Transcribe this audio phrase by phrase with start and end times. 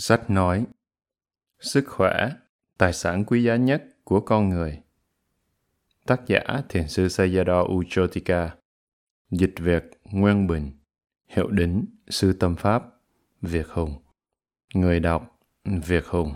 [0.00, 0.66] Sách nói
[1.58, 2.30] Sức khỏe,
[2.78, 4.82] tài sản quý giá nhất của con người.
[6.06, 8.56] Tác giả Thiền sư Sayadaw Uchotika
[9.30, 10.70] Dịch Việt Nguyên Bình
[11.28, 12.82] Hiệu đính Sư Tâm Pháp
[13.42, 14.02] Việt Hùng
[14.74, 16.34] Người đọc Việt Hùng.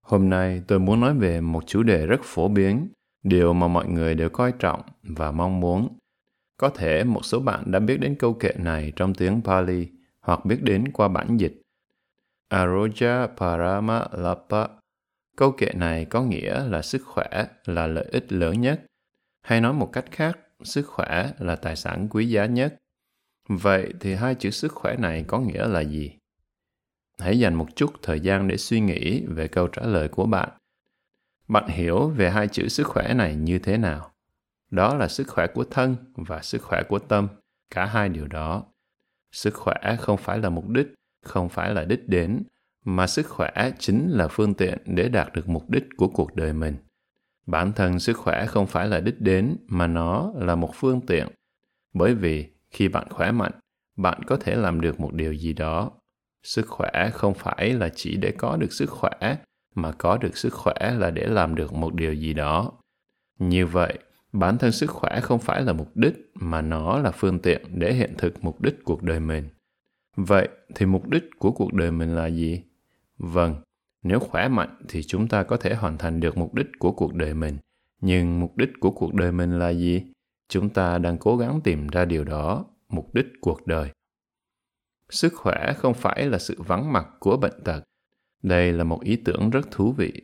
[0.00, 2.88] Hôm nay tôi muốn nói về một chủ đề rất phổ biến,
[3.22, 5.98] điều mà mọi người đều coi trọng và mong muốn.
[6.56, 9.88] Có thể một số bạn đã biết đến câu kệ này trong tiếng Pali–
[10.24, 11.62] hoặc biết đến qua bản dịch.
[12.50, 14.66] Aroja Parama Lapa
[15.36, 18.84] Câu kệ này có nghĩa là sức khỏe là lợi ích lớn nhất.
[19.42, 22.76] Hay nói một cách khác, sức khỏe là tài sản quý giá nhất.
[23.48, 26.12] Vậy thì hai chữ sức khỏe này có nghĩa là gì?
[27.18, 30.48] Hãy dành một chút thời gian để suy nghĩ về câu trả lời của bạn.
[31.48, 34.10] Bạn hiểu về hai chữ sức khỏe này như thế nào?
[34.70, 37.28] Đó là sức khỏe của thân và sức khỏe của tâm,
[37.70, 38.64] cả hai điều đó
[39.34, 40.86] sức khỏe không phải là mục đích,
[41.22, 42.42] không phải là đích đến,
[42.84, 46.52] mà sức khỏe chính là phương tiện để đạt được mục đích của cuộc đời
[46.52, 46.76] mình.
[47.46, 51.28] Bản thân sức khỏe không phải là đích đến, mà nó là một phương tiện.
[51.94, 53.52] Bởi vì khi bạn khỏe mạnh,
[53.96, 55.90] bạn có thể làm được một điều gì đó.
[56.42, 59.36] Sức khỏe không phải là chỉ để có được sức khỏe,
[59.74, 62.72] mà có được sức khỏe là để làm được một điều gì đó.
[63.38, 63.98] Như vậy
[64.34, 67.92] bản thân sức khỏe không phải là mục đích, mà nó là phương tiện để
[67.92, 69.48] hiện thực mục đích cuộc đời mình.
[70.16, 72.62] Vậy thì mục đích của cuộc đời mình là gì?
[73.18, 73.54] Vâng
[74.04, 77.14] nếu khỏe mạnh thì chúng ta có thể hoàn thành được mục đích của cuộc
[77.14, 77.58] đời mình.
[78.00, 80.02] Nhưng mục đích của cuộc đời mình là gì?
[80.48, 83.90] Chúng ta đang cố gắng tìm ra điều đó, mục đích cuộc đời.
[85.10, 87.80] Sức khỏe không phải là sự vắng mặt của bệnh tật.
[88.42, 90.22] Đây là một ý tưởng rất thú vị,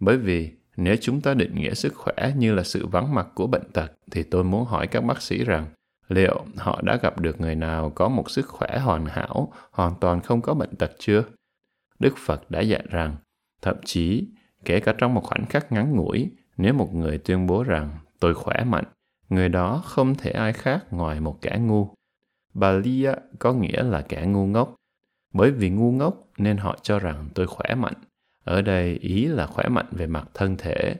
[0.00, 3.46] bởi vì nếu chúng ta định nghĩa sức khỏe như là sự vắng mặt của
[3.46, 5.66] bệnh tật, thì tôi muốn hỏi các bác sĩ rằng,
[6.08, 10.20] liệu họ đã gặp được người nào có một sức khỏe hoàn hảo, hoàn toàn
[10.20, 11.24] không có bệnh tật chưa?
[11.98, 13.16] Đức Phật đã dạy rằng,
[13.62, 14.28] thậm chí,
[14.64, 18.34] kể cả trong một khoảnh khắc ngắn ngủi, nếu một người tuyên bố rằng tôi
[18.34, 18.84] khỏe mạnh,
[19.28, 21.94] người đó không thể ai khác ngoài một kẻ ngu.
[22.54, 24.74] Balia có nghĩa là kẻ ngu ngốc.
[25.32, 27.94] Bởi vì ngu ngốc nên họ cho rằng tôi khỏe mạnh
[28.44, 30.96] ở đây ý là khỏe mạnh về mặt thân thể.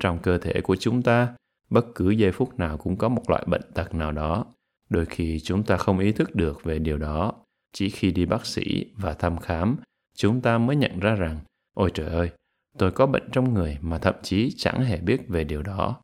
[0.00, 1.34] Trong cơ thể của chúng ta,
[1.70, 4.46] bất cứ giây phút nào cũng có một loại bệnh tật nào đó.
[4.90, 7.32] Đôi khi chúng ta không ý thức được về điều đó.
[7.72, 9.76] Chỉ khi đi bác sĩ và thăm khám,
[10.16, 11.40] chúng ta mới nhận ra rằng,
[11.74, 12.30] ôi trời ơi,
[12.78, 16.00] tôi có bệnh trong người mà thậm chí chẳng hề biết về điều đó.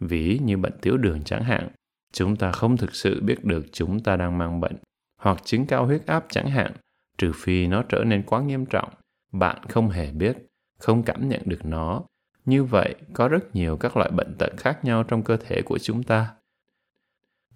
[0.00, 1.68] Ví như bệnh tiểu đường chẳng hạn,
[2.12, 4.76] chúng ta không thực sự biết được chúng ta đang mang bệnh,
[5.20, 6.72] hoặc chứng cao huyết áp chẳng hạn,
[7.18, 8.88] trừ phi nó trở nên quá nghiêm trọng
[9.34, 10.36] bạn không hề biết,
[10.78, 12.02] không cảm nhận được nó.
[12.44, 15.78] Như vậy, có rất nhiều các loại bệnh tật khác nhau trong cơ thể của
[15.78, 16.34] chúng ta.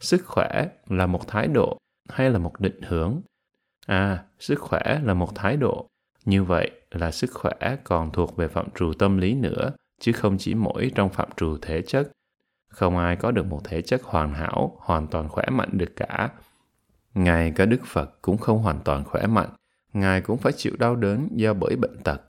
[0.00, 1.78] Sức khỏe là một thái độ
[2.08, 3.20] hay là một định hướng?
[3.86, 5.86] À sức khỏe là một thái độ.
[6.24, 10.38] Như vậy là sức khỏe còn thuộc về phạm trù tâm lý nữa, chứ không
[10.38, 12.10] chỉ mỗi trong phạm trù thể chất.
[12.68, 16.30] Không ai có được một thể chất hoàn hảo, hoàn toàn khỏe mạnh được cả.
[17.14, 19.50] Ngay cả đức phật cũng không hoàn toàn khỏe mạnh
[20.00, 22.22] ngài cũng phải chịu đau đớn do bởi bệnh tật.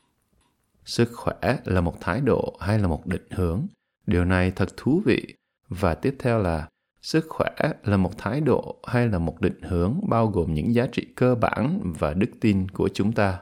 [0.85, 3.68] Sức khỏe là một thái độ hay là một định hướng?
[4.07, 5.35] Điều này thật thú vị.
[5.69, 6.68] Và tiếp theo là,
[7.02, 7.52] sức khỏe
[7.84, 11.35] là một thái độ hay là một định hướng bao gồm những giá trị cơ
[11.35, 13.40] bản và đức tin của chúng ta?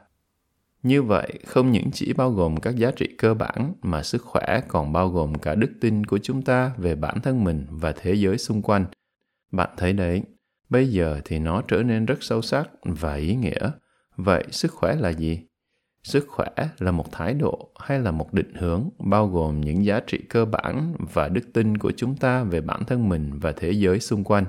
[0.84, 4.62] Như vậy, không những chỉ bao gồm các giá trị cơ bản mà sức khỏe
[4.68, 8.14] còn bao gồm cả đức tin của chúng ta về bản thân mình và thế
[8.14, 8.86] giới xung quanh.
[9.52, 10.22] Bạn thấy đấy,
[10.70, 13.72] bây giờ thì nó trở nên rất sâu sắc và ý nghĩa
[14.17, 15.41] vậy sức khỏe là gì?
[16.03, 20.00] Sức khỏe là một thái độ hay là một định hướng bao gồm những giá
[20.07, 23.72] trị cơ bản và đức tin của chúng ta về bản thân mình và thế
[23.72, 24.45] giới xung quanh?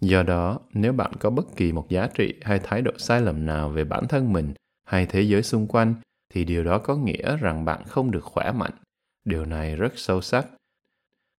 [0.00, 3.46] Do đó, nếu bạn có bất kỳ một giá trị hay thái độ sai lầm
[3.46, 4.54] nào về bản thân mình
[4.86, 5.94] hay thế giới xung quanh,
[6.32, 8.72] thì điều đó có nghĩa rằng bạn không được khỏe mạnh.
[9.24, 10.46] Điều này rất sâu sắc.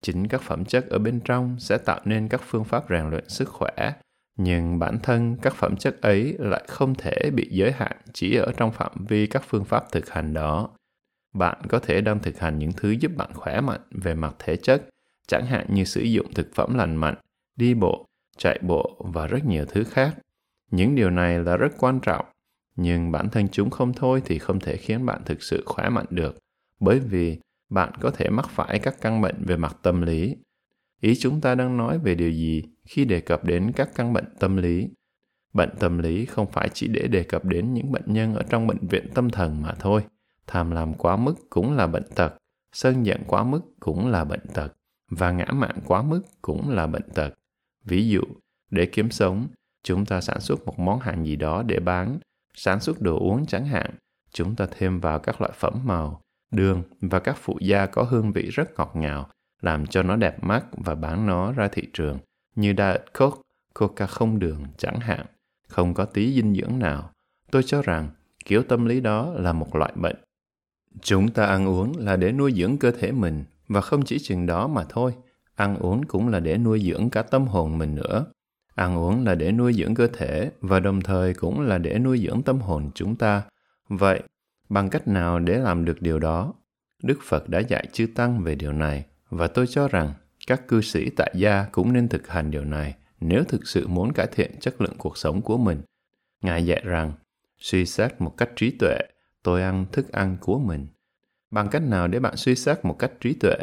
[0.01, 3.29] Chính các phẩm chất ở bên trong sẽ tạo nên các phương pháp rèn luyện
[3.29, 3.93] sức khỏe
[4.37, 8.51] nhưng bản thân các phẩm chất ấy lại không thể bị giới hạn chỉ ở
[8.57, 10.69] trong phạm vi các phương pháp thực hành đó.
[11.33, 14.55] Bạn có thể đang thực hành những thứ giúp bạn khỏe mạnh về mặt thể
[14.55, 14.89] chất,
[15.27, 17.15] chẳng hạn như sử dụng thực phẩm lành mạnh,
[17.55, 18.05] đi bộ,
[18.37, 20.17] chạy bộ và rất nhiều thứ khác.
[20.71, 22.25] Những điều này là rất quan trọng,
[22.75, 26.05] nhưng bản thân chúng không thôi thì không thể khiến bạn thực sự khỏe mạnh
[26.09, 26.37] được,
[26.79, 27.39] bởi vì
[27.69, 30.35] bạn có thể mắc phải các căn bệnh về mặt tâm lý.
[31.01, 34.35] Ý chúng ta đang nói về điều gì khi đề cập đến các căn bệnh
[34.39, 34.89] tâm lý.
[35.53, 38.67] Bệnh tâm lý không phải chỉ để đề cập đến những bệnh nhân ở trong
[38.67, 40.03] bệnh viện tâm thần mà thôi.
[40.47, 42.33] Tham lam quá mức cũng là bệnh tật
[42.73, 44.73] sân giận quá mức cũng là bệnh tật
[45.09, 47.33] và ngã mạn quá mức cũng là bệnh tật.
[47.85, 48.21] Ví dụ
[48.69, 49.47] để kiếm sống
[49.83, 52.19] chúng ta sản xuất một món hàng gì đó để bán,
[52.53, 53.91] sản xuất đồ uống chẳng hạn,
[54.31, 58.31] chúng ta thêm vào các loại phẩm màu, đường và các phụ gia có hương
[58.31, 59.29] vị rất ngọt ngào,
[59.61, 62.19] làm cho nó đẹp mắt và bán nó ra thị trường,
[62.55, 63.41] như Diet Coke,
[63.73, 65.25] Coca không đường chẳng hạn,
[65.67, 67.11] không có tí dinh dưỡng nào.
[67.51, 68.09] Tôi cho rằng
[68.45, 70.15] kiểu tâm lý đó là một loại bệnh.
[71.01, 74.45] Chúng ta ăn uống là để nuôi dưỡng cơ thể mình và không chỉ chừng
[74.45, 75.13] đó mà thôi,
[75.55, 78.25] ăn uống cũng là để nuôi dưỡng cả tâm hồn mình nữa.
[78.75, 82.17] Ăn uống là để nuôi dưỡng cơ thể và đồng thời cũng là để nuôi
[82.17, 83.43] dưỡng tâm hồn chúng ta.
[83.89, 84.23] Vậy,
[84.69, 86.53] bằng cách nào để làm được điều đó?
[87.03, 90.13] Đức Phật đã dạy chư Tăng về điều này và tôi cho rằng
[90.47, 94.13] các cư sĩ tại gia cũng nên thực hành điều này nếu thực sự muốn
[94.13, 95.81] cải thiện chất lượng cuộc sống của mình.
[96.41, 97.13] Ngài dạy rằng,
[97.57, 98.97] suy xét một cách trí tuệ,
[99.43, 100.87] tôi ăn thức ăn của mình.
[101.51, 103.57] Bằng cách nào để bạn suy xét một cách trí tuệ?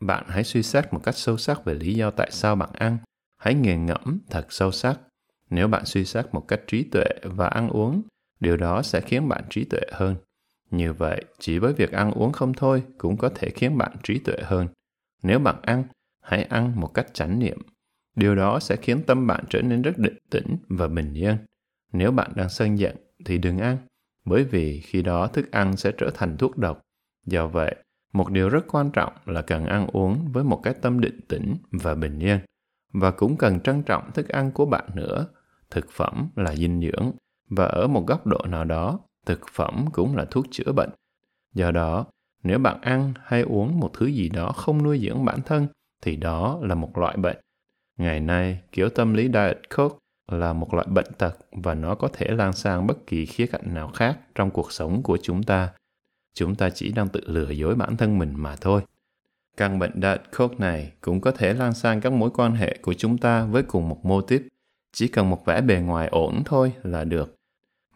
[0.00, 2.98] Bạn hãy suy xét một cách sâu sắc về lý do tại sao bạn ăn.
[3.36, 5.00] Hãy nghiền ngẫm thật sâu sắc.
[5.50, 8.02] Nếu bạn suy xét một cách trí tuệ và ăn uống,
[8.40, 10.16] điều đó sẽ khiến bạn trí tuệ hơn.
[10.70, 14.18] Như vậy, chỉ với việc ăn uống không thôi cũng có thể khiến bạn trí
[14.18, 14.68] tuệ hơn.
[15.24, 15.84] Nếu bạn ăn,
[16.20, 17.58] hãy ăn một cách chánh niệm.
[18.16, 21.36] Điều đó sẽ khiến tâm bạn trở nên rất định tĩnh và bình yên.
[21.92, 23.78] Nếu bạn đang sân giận thì đừng ăn,
[24.24, 26.80] bởi vì khi đó thức ăn sẽ trở thành thuốc độc.
[27.26, 27.76] Do vậy,
[28.12, 31.56] một điều rất quan trọng là cần ăn uống với một cái tâm định tĩnh
[31.70, 32.38] và bình yên.
[32.92, 35.26] Và cũng cần trân trọng thức ăn của bạn nữa.
[35.70, 37.12] Thực phẩm là dinh dưỡng,
[37.48, 40.90] và ở một góc độ nào đó, thực phẩm cũng là thuốc chữa bệnh.
[41.54, 42.06] Do đó,
[42.44, 45.66] nếu bạn ăn hay uống một thứ gì đó không nuôi dưỡng bản thân,
[46.02, 47.36] thì đó là một loại bệnh.
[47.96, 49.96] Ngày nay, kiểu tâm lý Diet Coke
[50.28, 53.74] là một loại bệnh tật và nó có thể lan sang bất kỳ khía cạnh
[53.74, 55.68] nào khác trong cuộc sống của chúng ta.
[56.34, 58.82] Chúng ta chỉ đang tự lừa dối bản thân mình mà thôi.
[59.56, 62.94] Căn bệnh Diet Coke này cũng có thể lan sang các mối quan hệ của
[62.94, 64.42] chúng ta với cùng một mô típ.
[64.92, 67.34] Chỉ cần một vẻ bề ngoài ổn thôi là được.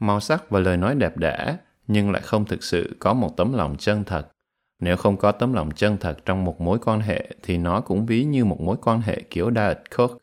[0.00, 1.56] Màu sắc và lời nói đẹp đẽ,
[1.86, 4.28] nhưng lại không thực sự có một tấm lòng chân thật
[4.80, 8.06] nếu không có tấm lòng chân thật trong một mối quan hệ thì nó cũng
[8.06, 10.14] ví như một mối quan hệ kiểu Diet Coke.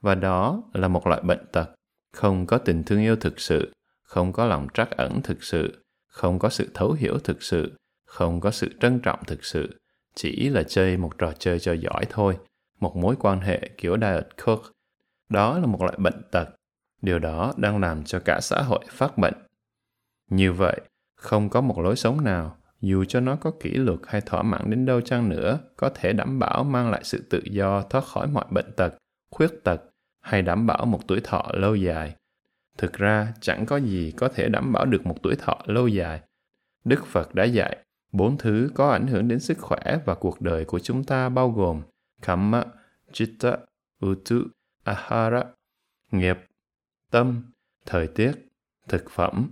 [0.00, 1.70] Và đó là một loại bệnh tật.
[2.12, 3.72] Không có tình thương yêu thực sự,
[4.02, 7.72] không có lòng trắc ẩn thực sự, không có sự thấu hiểu thực sự,
[8.06, 9.80] không có sự trân trọng thực sự.
[10.14, 12.38] Chỉ là chơi một trò chơi cho giỏi thôi.
[12.80, 14.68] Một mối quan hệ kiểu Diet Coke.
[15.28, 16.48] Đó là một loại bệnh tật.
[17.02, 19.34] Điều đó đang làm cho cả xã hội phát bệnh.
[20.30, 20.80] Như vậy,
[21.14, 24.70] không có một lối sống nào dù cho nó có kỷ luật hay thỏa mãn
[24.70, 28.26] đến đâu chăng nữa, có thể đảm bảo mang lại sự tự do thoát khỏi
[28.26, 28.94] mọi bệnh tật,
[29.30, 29.82] khuyết tật
[30.20, 32.16] hay đảm bảo một tuổi thọ lâu dài.
[32.78, 36.20] Thực ra, chẳng có gì có thể đảm bảo được một tuổi thọ lâu dài.
[36.84, 37.76] Đức Phật đã dạy,
[38.12, 41.50] bốn thứ có ảnh hưởng đến sức khỏe và cuộc đời của chúng ta bao
[41.50, 41.82] gồm
[42.22, 42.64] Kamma,
[43.12, 43.56] Chitta,
[44.06, 44.36] Utu,
[44.84, 45.44] Ahara,
[46.10, 46.38] nghiệp,
[47.10, 47.42] tâm,
[47.86, 48.32] thời tiết,
[48.88, 49.50] thực phẩm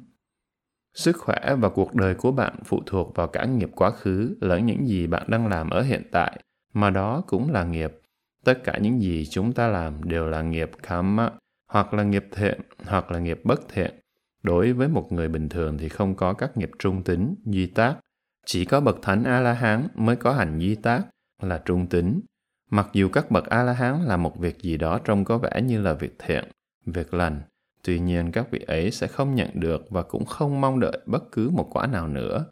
[0.99, 4.67] Sức khỏe và cuộc đời của bạn phụ thuộc vào cả nghiệp quá khứ lẫn
[4.67, 6.43] những gì bạn đang làm ở hiện tại,
[6.75, 7.93] mà đó cũng là nghiệp.
[8.45, 11.31] Tất cả những gì chúng ta làm đều là nghiệp karma,
[11.69, 13.95] hoặc là nghiệp thiện, hoặc là nghiệp bất thiện.
[14.43, 17.97] Đối với một người bình thường thì không có các nghiệp trung tính, duy tác.
[18.47, 21.03] Chỉ có bậc thánh A-la-hán mới có hành duy tác,
[21.43, 22.21] là trung tính.
[22.71, 25.93] Mặc dù các bậc A-la-hán làm một việc gì đó trông có vẻ như là
[25.93, 26.45] việc thiện,
[26.87, 27.41] việc lành,
[27.83, 31.33] Tuy nhiên các vị ấy sẽ không nhận được và cũng không mong đợi bất
[31.33, 32.47] cứ một quả nào nữa.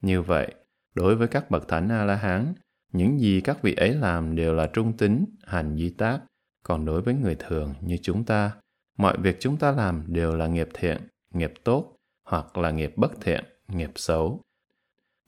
[0.00, 0.54] Như vậy,
[0.94, 2.54] đối với các bậc thánh A-la-hán,
[2.92, 6.20] những gì các vị ấy làm đều là trung tính, hành di tác.
[6.62, 8.50] Còn đối với người thường như chúng ta,
[8.98, 13.12] mọi việc chúng ta làm đều là nghiệp thiện, nghiệp tốt, hoặc là nghiệp bất
[13.20, 14.40] thiện, nghiệp xấu.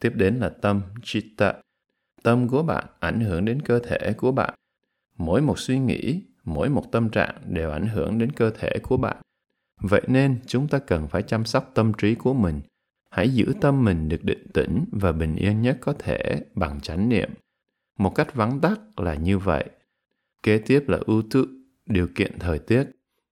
[0.00, 1.54] Tiếp đến là tâm, chitta.
[2.22, 4.54] Tâm của bạn ảnh hưởng đến cơ thể của bạn.
[5.16, 8.96] Mỗi một suy nghĩ, mỗi một tâm trạng đều ảnh hưởng đến cơ thể của
[8.96, 9.16] bạn.
[9.80, 12.60] Vậy nên chúng ta cần phải chăm sóc tâm trí của mình.
[13.10, 17.08] Hãy giữ tâm mình được định tĩnh và bình yên nhất có thể bằng chánh
[17.08, 17.30] niệm.
[17.98, 19.64] Một cách vắng tắt là như vậy.
[20.42, 21.48] Kế tiếp là ưu tư,
[21.86, 22.84] điều kiện thời tiết.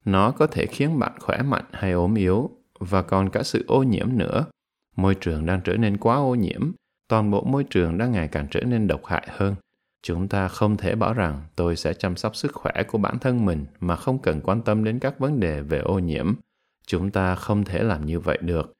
[0.04, 3.82] Nó có thể khiến bạn khỏe mạnh hay ốm yếu và còn cả sự ô
[3.82, 4.44] nhiễm nữa.
[4.96, 6.72] Môi trường đang trở nên quá ô nhiễm,
[7.08, 9.54] toàn bộ môi trường đang ngày càng trở nên độc hại hơn.
[10.02, 13.44] Chúng ta không thể bảo rằng tôi sẽ chăm sóc sức khỏe của bản thân
[13.44, 16.34] mình mà không cần quan tâm đến các vấn đề về ô nhiễm.
[16.86, 18.72] Chúng ta không thể làm như vậy được.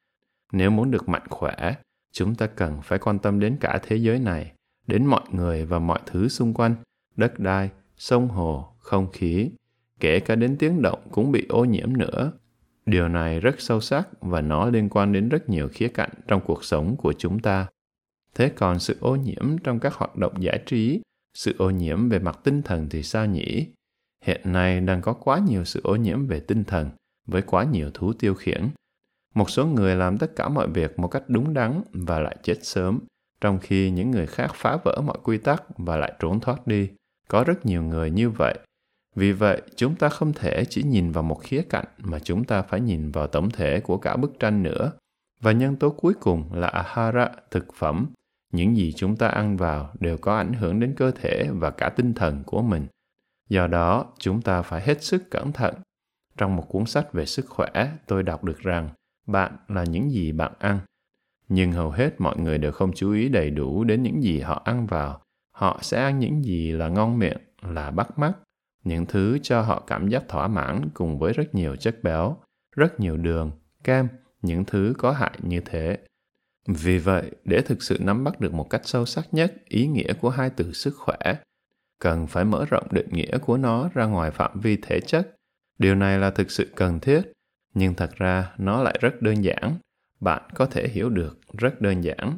[0.51, 1.75] Nếu muốn được mạnh khỏe,
[2.11, 4.51] chúng ta cần phải quan tâm đến cả thế giới này,
[4.87, 6.75] đến mọi người và mọi thứ xung quanh,
[7.15, 9.49] đất đai, sông hồ, không khí,
[9.99, 12.31] kể cả đến tiếng động cũng bị ô nhiễm nữa.
[12.85, 16.41] Điều này rất sâu sắc và nó liên quan đến rất nhiều khía cạnh trong
[16.45, 17.67] cuộc sống của chúng ta.
[18.35, 21.01] Thế còn sự ô nhiễm trong các hoạt động giải trí
[21.33, 23.67] sự ô nhiễm về mặt tinh thần thì sao nhỉ?
[24.23, 26.89] hiện nay đang có quá nhiều sự ô nhiễm về tinh thần
[27.27, 28.69] với quá nhiều thú tiêu khiển.
[29.35, 32.57] Một số người làm tất cả mọi việc một cách đúng đắn và lại chết
[32.61, 32.99] sớm,
[33.41, 36.89] trong khi những người khác phá vỡ mọi quy tắc và lại trốn thoát đi.
[37.27, 38.59] Có rất nhiều người như vậy.
[39.15, 42.61] Vì vậy, chúng ta không thể chỉ nhìn vào một khía cạnh mà chúng ta
[42.61, 44.91] phải nhìn vào tổng thể của cả bức tranh nữa.
[45.41, 48.07] Và nhân tố cuối cùng là ahara, thực phẩm.
[48.53, 51.89] Những gì chúng ta ăn vào đều có ảnh hưởng đến cơ thể và cả
[51.89, 52.87] tinh thần của mình.
[53.49, 55.75] Do đó, chúng ta phải hết sức cẩn thận.
[56.37, 58.89] Trong một cuốn sách về sức khỏe, tôi đọc được rằng
[59.27, 60.79] bạn là những gì bạn ăn.
[61.49, 64.61] Nhưng hầu hết mọi người đều không chú ý đầy đủ đến những gì họ
[64.65, 65.21] ăn vào.
[65.51, 68.33] Họ sẽ ăn những gì là ngon miệng, là bắt mắt,
[68.83, 72.37] những thứ cho họ cảm giác thỏa mãn cùng với rất nhiều chất béo,
[72.75, 73.51] rất nhiều đường,
[73.83, 74.07] kem
[74.41, 75.97] những thứ có hại như thế.
[76.67, 80.13] Vì vậy, để thực sự nắm bắt được một cách sâu sắc nhất ý nghĩa
[80.13, 81.35] của hai từ sức khỏe,
[81.99, 85.35] cần phải mở rộng định nghĩa của nó ra ngoài phạm vi thể chất.
[85.79, 87.21] Điều này là thực sự cần thiết,
[87.73, 89.77] nhưng thật ra nó lại rất đơn giản.
[90.19, 92.37] Bạn có thể hiểu được rất đơn giản.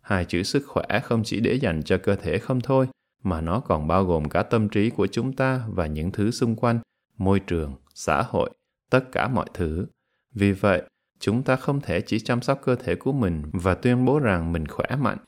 [0.00, 2.88] Hai chữ sức khỏe không chỉ để dành cho cơ thể không thôi,
[3.22, 6.56] mà nó còn bao gồm cả tâm trí của chúng ta và những thứ xung
[6.56, 6.78] quanh,
[7.18, 8.50] môi trường, xã hội,
[8.90, 9.86] tất cả mọi thứ.
[10.34, 10.82] Vì vậy,
[11.20, 14.52] chúng ta không thể chỉ chăm sóc cơ thể của mình và tuyên bố rằng
[14.52, 15.18] mình khỏe mạnh.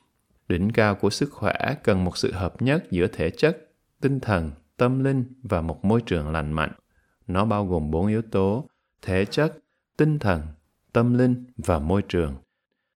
[0.49, 4.50] Đỉnh cao của sức khỏe cần một sự hợp nhất giữa thể chất, tinh thần,
[4.76, 6.72] tâm linh và một môi trường lành mạnh.
[7.26, 8.68] Nó bao gồm bốn yếu tố
[9.02, 9.58] thể chất,
[9.96, 10.42] tinh thần,
[10.92, 12.34] tâm linh và môi trường.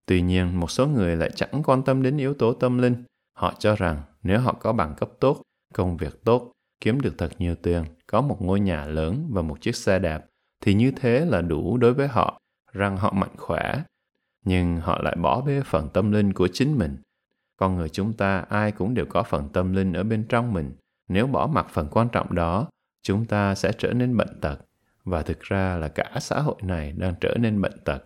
[0.06, 3.04] Tuy nhiên, một số người lại chẳng quan tâm đến yếu tố tâm linh.
[3.32, 5.42] Họ cho rằng nếu họ có bằng cấp tốt,
[5.74, 9.60] công việc tốt, kiếm được thật nhiều tiền, có một ngôi nhà lớn và một
[9.60, 10.24] chiếc xe đạp
[10.60, 12.40] thì như thế là đủ đối với họ
[12.76, 13.82] rằng họ mạnh khỏe,
[14.44, 16.96] nhưng họ lại bỏ bê phần tâm linh của chính mình.
[17.56, 20.72] Con người chúng ta ai cũng đều có phần tâm linh ở bên trong mình.
[21.08, 22.68] Nếu bỏ mặc phần quan trọng đó,
[23.02, 24.56] chúng ta sẽ trở nên bệnh tật.
[25.04, 28.04] Và thực ra là cả xã hội này đang trở nên bệnh tật.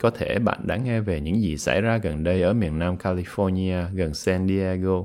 [0.00, 2.96] Có thể bạn đã nghe về những gì xảy ra gần đây ở miền nam
[2.96, 5.02] california, gần san diego.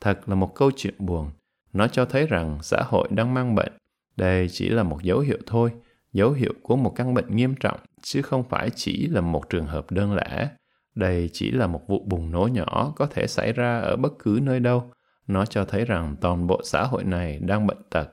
[0.00, 1.30] Thật là một câu chuyện buồn.
[1.72, 3.72] Nó cho thấy rằng xã hội đang mang bệnh.
[4.16, 5.70] Đây chỉ là một dấu hiệu thôi,
[6.12, 9.66] dấu hiệu của một căn bệnh nghiêm trọng chứ không phải chỉ là một trường
[9.66, 10.48] hợp đơn lẻ.
[10.94, 14.40] Đây chỉ là một vụ bùng nổ nhỏ có thể xảy ra ở bất cứ
[14.42, 14.92] nơi đâu.
[15.26, 18.12] Nó cho thấy rằng toàn bộ xã hội này đang bệnh tật.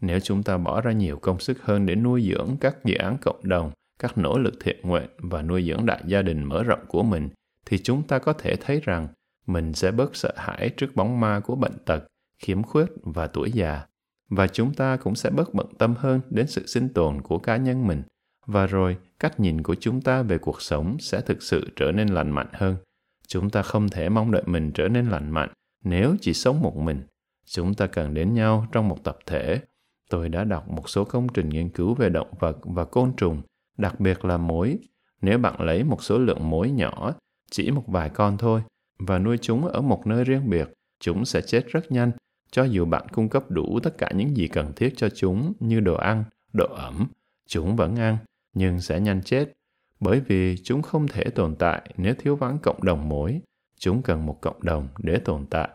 [0.00, 3.16] Nếu chúng ta bỏ ra nhiều công sức hơn để nuôi dưỡng các dự án
[3.18, 6.86] cộng đồng, các nỗ lực thiện nguyện và nuôi dưỡng đại gia đình mở rộng
[6.88, 7.28] của mình,
[7.66, 9.08] thì chúng ta có thể thấy rằng
[9.46, 12.04] mình sẽ bớt sợ hãi trước bóng ma của bệnh tật,
[12.38, 13.86] khiếm khuyết và tuổi già.
[14.28, 17.56] Và chúng ta cũng sẽ bớt bận tâm hơn đến sự sinh tồn của cá
[17.56, 18.02] nhân mình
[18.46, 22.08] và rồi, cách nhìn của chúng ta về cuộc sống sẽ thực sự trở nên
[22.08, 22.76] lành mạnh hơn.
[23.28, 25.50] Chúng ta không thể mong đợi mình trở nên lành mạnh
[25.84, 27.02] nếu chỉ sống một mình.
[27.46, 29.60] Chúng ta cần đến nhau trong một tập thể.
[30.10, 33.42] Tôi đã đọc một số công trình nghiên cứu về động vật và côn trùng,
[33.78, 34.78] đặc biệt là mối
[35.22, 37.12] nếu bạn lấy một số lượng mối nhỏ,
[37.50, 38.62] chỉ một vài con thôi,
[38.98, 42.12] và nuôi chúng ở một nơi riêng biệt, chúng sẽ chết rất nhanh,
[42.50, 45.80] cho dù bạn cung cấp đủ tất cả những gì cần thiết cho chúng như
[45.80, 47.06] đồ ăn độ ẩm,
[47.48, 48.16] chúng vẫn ăn
[48.54, 49.52] nhưng sẽ nhanh chết,
[50.00, 53.40] bởi vì chúng không thể tồn tại nếu thiếu vắng cộng đồng mối
[53.78, 55.68] chúng cần một cộng đồng để tồn tại.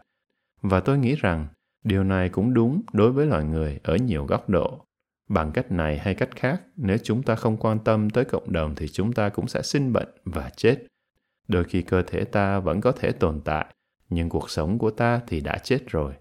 [0.62, 1.48] Và tôi nghĩ rằng,
[1.84, 4.86] điều này cũng đúng đối với loài người ở nhiều góc độ.
[5.30, 8.76] Bằng cách này hay cách khác, nếu chúng ta không quan tâm tới cộng đồng
[8.76, 10.78] thì chúng ta cũng sẽ sinh bệnh và chết.
[11.48, 13.66] Đôi khi cơ thể ta vẫn có thể tồn tại,
[14.10, 16.14] nhưng cuộc sống của ta thì đã chết rồi.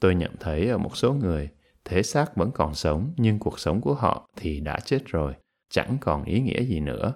[0.00, 1.48] Tôi nhận thấy ở một số người,
[1.84, 5.34] thể xác vẫn còn sống nhưng cuộc sống của họ thì đã chết rồi
[5.74, 7.14] chẳng còn ý nghĩa gì nữa.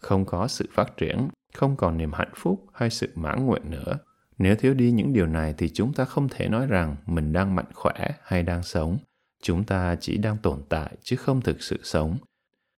[0.00, 3.98] Không có sự phát triển, không còn niềm hạnh phúc hay sự mãn nguyện nữa.
[4.38, 7.54] Nếu thiếu đi những điều này thì chúng ta không thể nói rằng mình đang
[7.54, 8.98] mạnh khỏe hay đang sống.
[9.42, 12.18] Chúng ta chỉ đang tồn tại chứ không thực sự sống.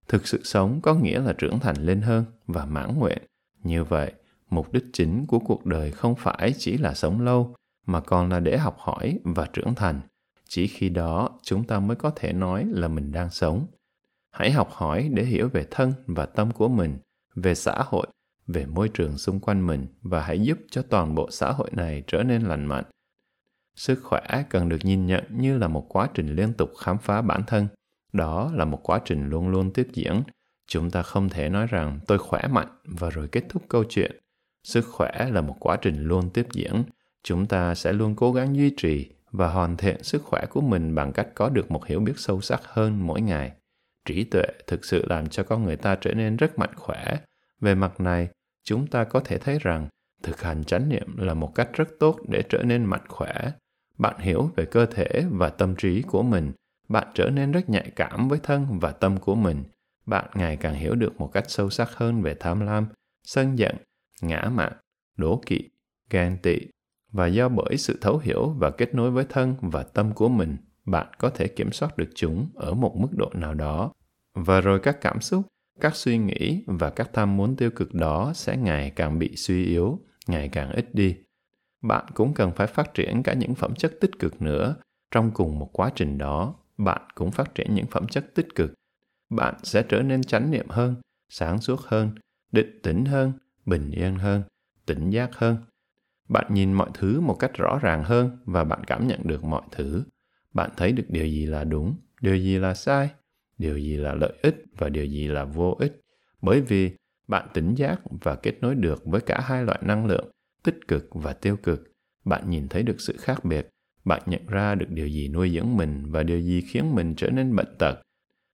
[0.09, 3.19] Thực sự sống có nghĩa là trưởng thành lên hơn và mãn nguyện.
[3.62, 4.12] Như vậy,
[4.50, 7.55] mục đích chính của cuộc đời không phải chỉ là sống lâu,
[7.87, 10.00] mà còn là để học hỏi và trưởng thành.
[10.49, 13.67] Chỉ khi đó chúng ta mới có thể nói là mình đang sống
[14.40, 16.99] hãy học hỏi để hiểu về thân và tâm của mình,
[17.35, 18.06] về xã hội,
[18.47, 22.02] về môi trường xung quanh mình và hãy giúp cho toàn bộ xã hội này
[22.06, 22.85] trở nên lành mạnh.
[23.76, 27.23] Sức khỏe cần được nhìn nhận như là một quá trình liên tục khám phá
[27.23, 27.68] bản thân.
[28.12, 30.23] Đó là một quá trình luôn luôn tiếp diễn.
[30.66, 34.20] Chúng ta không thể nói rằng tôi khỏe mạnh và rồi kết thúc câu chuyện.
[34.64, 36.82] Sức khỏe là một quá trình luôn tiếp diễn.
[37.23, 40.94] Chúng ta sẽ luôn cố gắng duy trì và hoàn thiện sức khỏe của mình
[40.94, 43.52] bằng cách có được một hiểu biết sâu sắc hơn mỗi ngày
[44.04, 47.19] trí tuệ thực sự làm cho con người ta trở nên rất mạnh khỏe
[47.61, 48.28] về mặt này
[48.64, 49.88] chúng ta có thể thấy rằng
[50.23, 53.52] thực hành chánh niệm là một cách rất tốt để trở nên mạnh khỏe
[53.99, 56.52] bạn hiểu về cơ thể và tâm trí của mình
[56.90, 59.64] bạn trở nên rất nhạy cảm với thân và tâm của mình.
[60.07, 62.87] Bạn ngày càng hiểu được một cách sâu sắc hơn về tham lam,
[63.23, 63.76] sân giận,
[64.23, 64.73] ngã mạn,
[65.16, 65.69] đố kỵ,
[66.11, 66.59] ghen tị.
[67.12, 70.57] Và do bởi sự thấu hiểu và kết nối với thân và tâm của mình,
[70.90, 73.92] bạn có thể kiểm soát được chúng ở một mức độ nào đó.
[74.35, 75.47] Và rồi các cảm xúc,
[75.80, 79.64] các suy nghĩ và các tham muốn tiêu cực đó sẽ ngày càng bị suy
[79.64, 81.16] yếu, ngày càng ít đi.
[81.82, 84.76] Bạn cũng cần phải phát triển cả những phẩm chất tích cực nữa.
[85.11, 88.73] Trong cùng một quá trình đó, bạn cũng phát triển những phẩm chất tích cực.
[89.30, 90.97] Bạn sẽ trở nên chánh niệm hơn,
[91.28, 92.11] sáng suốt hơn,
[92.52, 93.32] định tĩnh hơn,
[93.66, 94.42] bình yên hơn,
[94.87, 95.56] tỉnh giác hơn.
[96.28, 99.62] Bạn nhìn mọi thứ một cách rõ ràng hơn và bạn cảm nhận được mọi
[99.70, 100.04] thứ.
[100.54, 103.11] Bạn thấy được điều gì là đúng, điều gì là sai,
[103.59, 106.00] điều gì là lợi ích và điều gì là vô ích.
[106.42, 106.90] Bởi vì
[107.28, 110.30] bạn tỉnh giác và kết nối được với cả hai loại năng lượng,
[110.62, 111.92] tích cực và tiêu cực.
[112.25, 113.69] Bạn nhìn thấy được sự khác biệt.
[114.04, 117.30] Bạn nhận ra được điều gì nuôi dưỡng mình và điều gì khiến mình trở
[117.30, 118.02] nên bệnh tật.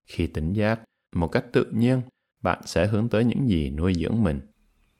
[0.05, 0.79] Khi tỉnh giác,
[1.15, 2.01] một cách tự nhiên,
[2.43, 4.39] bạn sẽ hướng tới những gì nuôi dưỡng mình.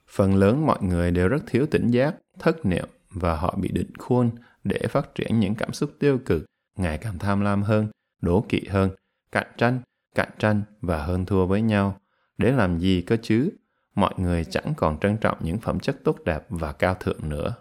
[0.08, 3.96] Phần lớn mọi người đều rất thiếu tỉnh giác, thất niệm và họ bị định
[3.98, 4.30] khuôn
[4.64, 6.44] để phát triển những cảm xúc tiêu cực,
[6.78, 7.88] ngày càng tham lam hơn,
[8.20, 8.90] đố kỵ hơn,
[9.32, 9.80] cạnh tranh,
[10.14, 12.00] cạnh tranh và hơn thua với nhau.
[12.38, 13.50] Để làm gì cơ chứ?
[13.94, 17.54] Mọi người chẳng còn trân trọng những phẩm chất tốt đẹp và cao thượng nữa.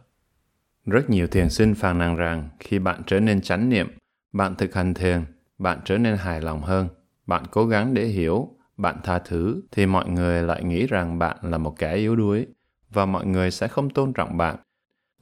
[0.85, 3.97] Rất nhiều thiền sinh phàn nàn rằng khi bạn trở nên chánh niệm,
[4.31, 5.25] bạn thực hành thiền,
[5.57, 6.87] bạn trở nên hài lòng hơn,
[7.25, 11.37] bạn cố gắng để hiểu, bạn tha thứ, thì mọi người lại nghĩ rằng bạn
[11.41, 12.47] là một kẻ yếu đuối
[12.89, 14.55] và mọi người sẽ không tôn trọng bạn.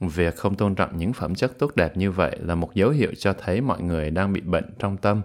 [0.00, 3.12] Việc không tôn trọng những phẩm chất tốt đẹp như vậy là một dấu hiệu
[3.18, 5.22] cho thấy mọi người đang bị bệnh trong tâm.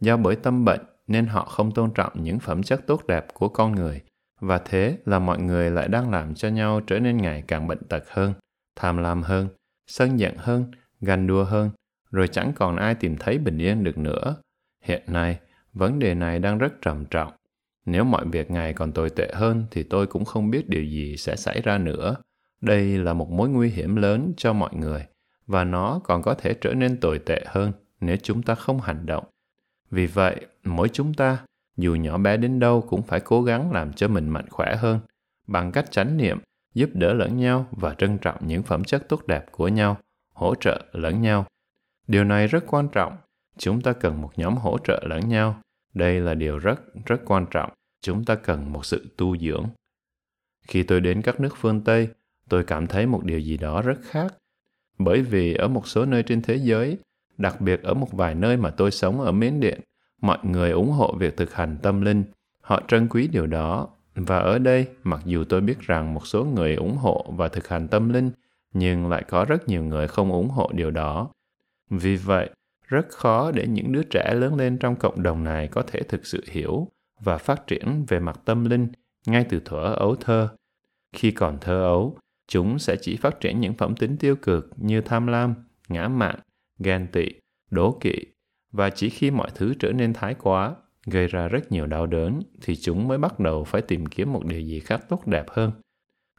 [0.00, 3.48] Do bởi tâm bệnh nên họ không tôn trọng những phẩm chất tốt đẹp của
[3.48, 4.02] con người
[4.42, 7.84] và thế là mọi người lại đang làm cho nhau trở nên ngày càng bệnh
[7.88, 8.34] tật hơn,
[8.76, 9.48] tham lam hơn,
[9.86, 11.70] sân giận hơn, ganh đua hơn,
[12.10, 14.36] rồi chẳng còn ai tìm thấy bình yên được nữa.
[14.84, 15.38] Hiện nay,
[15.72, 17.32] vấn đề này đang rất trầm trọng.
[17.86, 21.16] Nếu mọi việc ngày còn tồi tệ hơn thì tôi cũng không biết điều gì
[21.16, 22.16] sẽ xảy ra nữa.
[22.62, 25.06] Đây là một mối nguy hiểm lớn cho mọi người
[25.46, 29.06] và nó còn có thể trở nên tồi tệ hơn nếu chúng ta không hành
[29.06, 29.24] động.
[29.90, 31.38] Vì vậy, mỗi chúng ta,
[31.76, 35.00] dù nhỏ bé đến đâu cũng phải cố gắng làm cho mình mạnh khỏe hơn
[35.46, 36.38] bằng cách chánh niệm,
[36.74, 39.96] giúp đỡ lẫn nhau và trân trọng những phẩm chất tốt đẹp của nhau,
[40.32, 41.46] hỗ trợ lẫn nhau.
[42.06, 43.16] Điều này rất quan trọng.
[43.58, 45.60] Chúng ta cần một nhóm hỗ trợ lẫn nhau.
[45.94, 47.70] Đây là điều rất, rất quan trọng.
[48.00, 49.66] Chúng ta cần một sự tu dưỡng.
[50.68, 52.08] Khi tôi đến các nước phương Tây,
[52.48, 54.34] tôi cảm thấy một điều gì đó rất khác.
[54.98, 56.98] Bởi vì ở một số nơi trên thế giới,
[57.38, 59.80] đặc biệt ở một vài nơi mà tôi sống ở Miến Điện,
[60.20, 62.24] mọi người ủng hộ việc thực hành tâm linh.
[62.60, 66.44] Họ trân quý điều đó và ở đây, mặc dù tôi biết rằng một số
[66.44, 68.30] người ủng hộ và thực hành tâm linh,
[68.74, 71.30] nhưng lại có rất nhiều người không ủng hộ điều đó.
[71.90, 72.50] Vì vậy,
[72.88, 76.26] rất khó để những đứa trẻ lớn lên trong cộng đồng này có thể thực
[76.26, 76.88] sự hiểu
[77.20, 78.88] và phát triển về mặt tâm linh
[79.26, 80.48] ngay từ thuở ấu thơ.
[81.12, 82.16] Khi còn thơ ấu,
[82.52, 85.54] chúng sẽ chỉ phát triển những phẩm tính tiêu cực như tham lam,
[85.88, 86.38] ngã mạn,
[86.78, 87.26] ghen tị,
[87.70, 88.14] đố kỵ
[88.72, 90.74] và chỉ khi mọi thứ trở nên thái quá
[91.06, 94.44] gây ra rất nhiều đau đớn thì chúng mới bắt đầu phải tìm kiếm một
[94.44, 95.72] điều gì khác tốt đẹp hơn.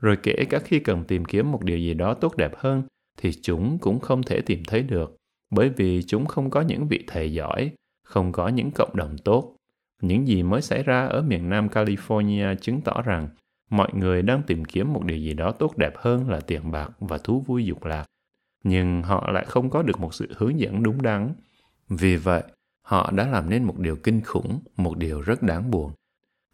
[0.01, 2.83] Rồi kể cả khi cần tìm kiếm một điều gì đó tốt đẹp hơn
[3.17, 5.15] thì chúng cũng không thể tìm thấy được
[5.51, 7.71] bởi vì chúng không có những vị thầy giỏi,
[8.05, 9.55] không có những cộng đồng tốt.
[10.01, 13.29] Những gì mới xảy ra ở miền Nam California chứng tỏ rằng
[13.69, 16.89] mọi người đang tìm kiếm một điều gì đó tốt đẹp hơn là tiền bạc
[16.99, 18.05] và thú vui dục lạc.
[18.63, 21.33] Nhưng họ lại không có được một sự hướng dẫn đúng đắn.
[21.89, 22.43] Vì vậy,
[22.81, 25.91] họ đã làm nên một điều kinh khủng, một điều rất đáng buồn.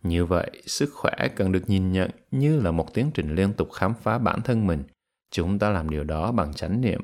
[0.03, 3.71] Như vậy, sức khỏe cần được nhìn nhận như là một tiến trình liên tục
[3.71, 4.83] khám phá bản thân mình.
[5.31, 7.01] Chúng ta làm điều đó bằng chánh niệm.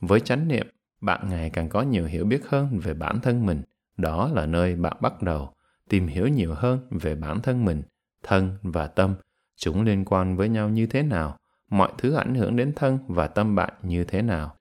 [0.00, 0.66] Với chánh niệm,
[1.00, 3.62] bạn ngày càng có nhiều hiểu biết hơn về bản thân mình.
[3.96, 5.52] Đó là nơi bạn bắt đầu
[5.88, 7.82] tìm hiểu nhiều hơn về bản thân mình,
[8.22, 9.14] thân và tâm.
[9.58, 11.36] Chúng liên quan với nhau như thế nào?
[11.70, 14.58] Mọi thứ ảnh hưởng đến thân và tâm bạn như thế nào?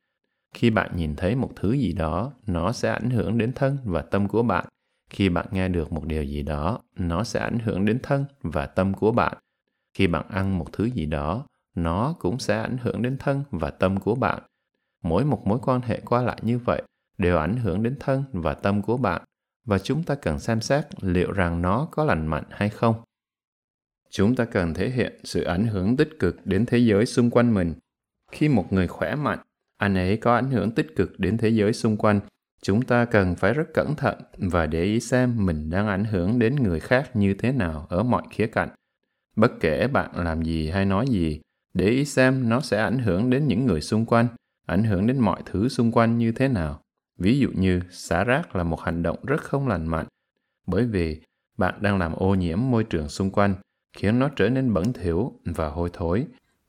[0.53, 4.01] khi bạn nhìn thấy một thứ gì đó, nó sẽ ảnh hưởng đến thân và
[4.01, 4.65] tâm của bạn
[5.10, 8.65] khi bạn nghe được một điều gì đó, nó sẽ ảnh hưởng đến thân và
[8.65, 9.38] tâm của bạn
[9.93, 13.69] khi bạn ăn một thứ gì đó, nó cũng sẽ ảnh hưởng đến thân và
[13.69, 14.39] tâm của bạn
[15.03, 16.81] mỗi một mối quan hệ qua lại như vậy
[17.17, 19.21] đều ảnh hưởng đến thân và tâm của bạn
[19.65, 22.95] và chúng ta cần xem xét liệu rằng nó có lành mạnh hay không
[24.10, 27.54] chúng ta cần thể hiện sự ảnh hưởng tích cực đến thế giới xung quanh
[27.54, 27.74] mình.
[28.32, 29.39] Khi một người khỏe mạnh
[29.78, 32.20] anh ấy có ảnh hưởng tích cực đến thế giới xung quanh.
[32.62, 36.39] Chúng ta cần phải rất cẩn thận và để ý xem mình đang ảnh hưởng
[36.39, 38.70] đến người khác như thế nào ở mọi khía cạnh.
[39.36, 41.41] Bất kể bạn làm gì hay nói gì
[41.74, 44.28] để ý xem nó sẽ ảnh hưởng đến những người xung quanh
[44.67, 46.82] ảnh hưởng đến mọi thứ xung quanh như thế nào.
[47.17, 50.06] Ví dụ như xả rác là một hành động rất không lành mạnh,
[50.67, 51.22] bởi vì
[51.58, 53.56] bạn đang làm ô nhiễm môi trường xung quanh,
[53.97, 56.25] khiến nó trở nên bẩn thỉu và hôi thối.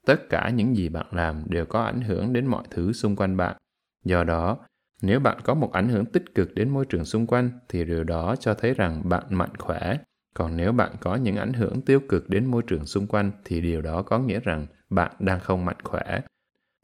[0.06, 3.36] Tất cả những gì bạn làm đều có ảnh hưởng đến mọi thứ xung quanh
[3.36, 3.56] bạn.
[4.04, 4.58] Do đó,
[5.02, 8.04] nếu bạn có một ảnh hưởng tích cực đến môi trường xung quanh thì điều
[8.04, 9.98] đó cho thấy rằng bạn mạnh khỏe.
[10.34, 13.60] Còn nếu bạn có những ảnh hưởng tiêu cực đến môi trường xung quanh thì
[13.60, 16.20] điều đó có nghĩa rằng bạn đang không mạnh khỏe.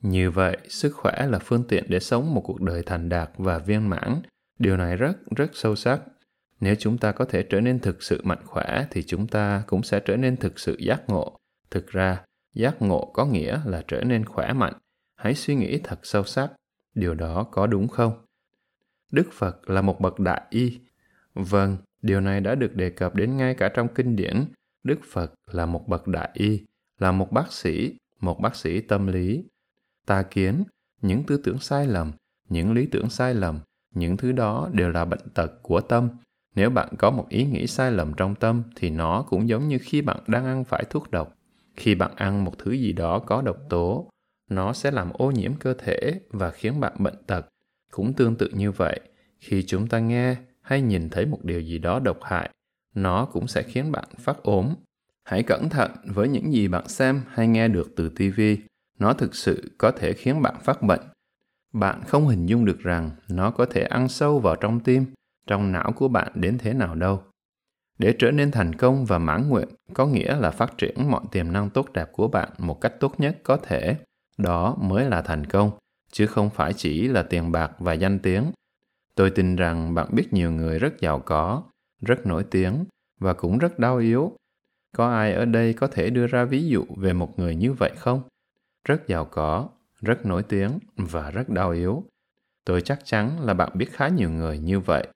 [0.03, 3.59] Như vậy, sức khỏe là phương tiện để sống một cuộc đời thành đạt và
[3.59, 4.23] viên mãn.
[4.59, 6.01] Điều này rất, rất sâu sắc.
[6.61, 9.83] Nếu chúng ta có thể trở nên thực sự mạnh khỏe thì chúng ta cũng
[9.83, 11.37] sẽ trở nên thực sự giác ngộ.
[11.71, 14.75] Thực ra, giác ngộ có nghĩa là trở nên khỏe mạnh.
[15.17, 16.53] Hãy suy nghĩ thật sâu sắc.
[16.95, 18.25] Điều đó có đúng không?
[19.13, 20.81] Đức phật là một bậc đại y.
[21.35, 24.45] Vâng điều này đã được đề cập đến ngay cả trong kinh điển.
[24.83, 26.65] Đức phật là một bậc đại y
[26.99, 29.45] là một bác sĩ một bác sĩ tâm lý.
[30.07, 30.65] Ta kiến
[31.03, 32.13] những tư tưởng sai lầm
[32.49, 33.61] những lý tưởng sai lầm
[33.95, 36.09] những thứ đó đều là bệnh tật của tâm
[36.55, 39.79] nếu bạn có một ý nghĩ sai lầm trong tâm thì nó cũng giống như
[39.83, 41.35] khi bạn đang ăn phải thuốc độc
[41.77, 44.11] khi bạn ăn một thứ gì đó có độc tố
[44.51, 47.47] nó sẽ làm ô nhiễm cơ thể và khiến bạn bệnh tật.
[47.91, 49.01] Cũng tương tự như vậy,
[49.39, 52.51] khi chúng ta nghe hay nhìn thấy một điều gì đó độc hại,
[52.95, 54.75] nó cũng sẽ khiến bạn phát ốm.
[55.25, 58.41] Hãy cẩn thận với những gì bạn xem hay nghe được từ TV.
[58.99, 61.01] Nó thực sự có thể khiến bạn phát bệnh.
[61.73, 65.05] Bạn không hình dung được rằng nó có thể ăn sâu vào trong tim,
[65.47, 67.23] trong não của bạn đến thế nào đâu.
[67.99, 71.53] Để trở nên thành công và mãn nguyện có nghĩa là phát triển mọi tiềm
[71.53, 73.97] năng tốt đẹp của bạn một cách tốt nhất có thể
[74.39, 75.71] đó mới là thành công,
[76.13, 78.53] chứ không phải chỉ là tiền bạc và danh tiếng.
[79.15, 81.63] Tôi tin rằng bạn biết nhiều người rất giàu có,
[82.01, 82.85] rất nổi tiếng
[83.21, 84.33] và cũng rất đau yếu.
[84.97, 87.91] Có ai ở đây có thể đưa ra ví dụ về một người như vậy
[87.97, 88.23] không?
[88.85, 89.69] Rất giàu có,
[90.01, 92.05] rất nổi tiếng và rất đau yếu.
[92.65, 95.09] Tôi chắc chắn là bạn biết khá nhiều người như vậy.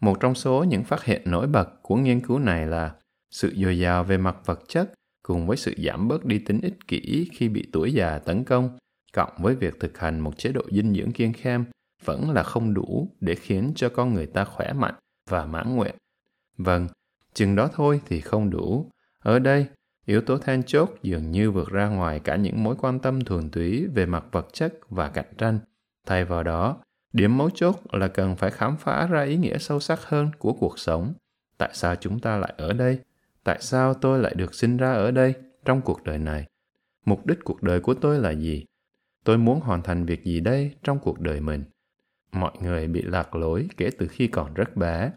[0.00, 2.94] Một trong số những phát hiện nổi bật của nghiên cứu này là
[3.30, 6.86] sự dồi dào về mặt vật chất cùng với sự giảm bớt đi tính ích
[6.88, 8.78] kỷ khi bị tuổi già tấn công,
[9.12, 11.64] cộng với việc thực hành một chế độ dinh dưỡng kiêng khem
[12.04, 14.94] vẫn là không đủ để khiến cho con người ta khỏe mạnh
[15.30, 15.94] và mãn nguyện.
[16.56, 16.88] Vâng,
[17.34, 18.90] chừng đó thôi thì không đủ.
[19.18, 19.66] Ở đây,
[20.06, 23.50] yếu tố then chốt dường như vượt ra ngoài cả những mối quan tâm thuần
[23.50, 25.58] túy về mặt vật chất và cạnh tranh.
[26.06, 26.80] Thay vào đó,
[27.12, 30.52] điểm mấu chốt là cần phải khám phá ra ý nghĩa sâu sắc hơn của
[30.52, 31.12] cuộc sống.
[31.58, 32.98] Tại sao chúng ta lại ở đây?
[33.48, 36.46] tại sao tôi lại được sinh ra ở đây, trong cuộc đời này?
[37.04, 38.64] Mục đích cuộc đời của tôi là gì?
[39.24, 41.64] Tôi muốn hoàn thành việc gì đây trong cuộc đời mình?
[42.32, 45.12] Mọi người bị lạc lối kể từ khi còn rất bé.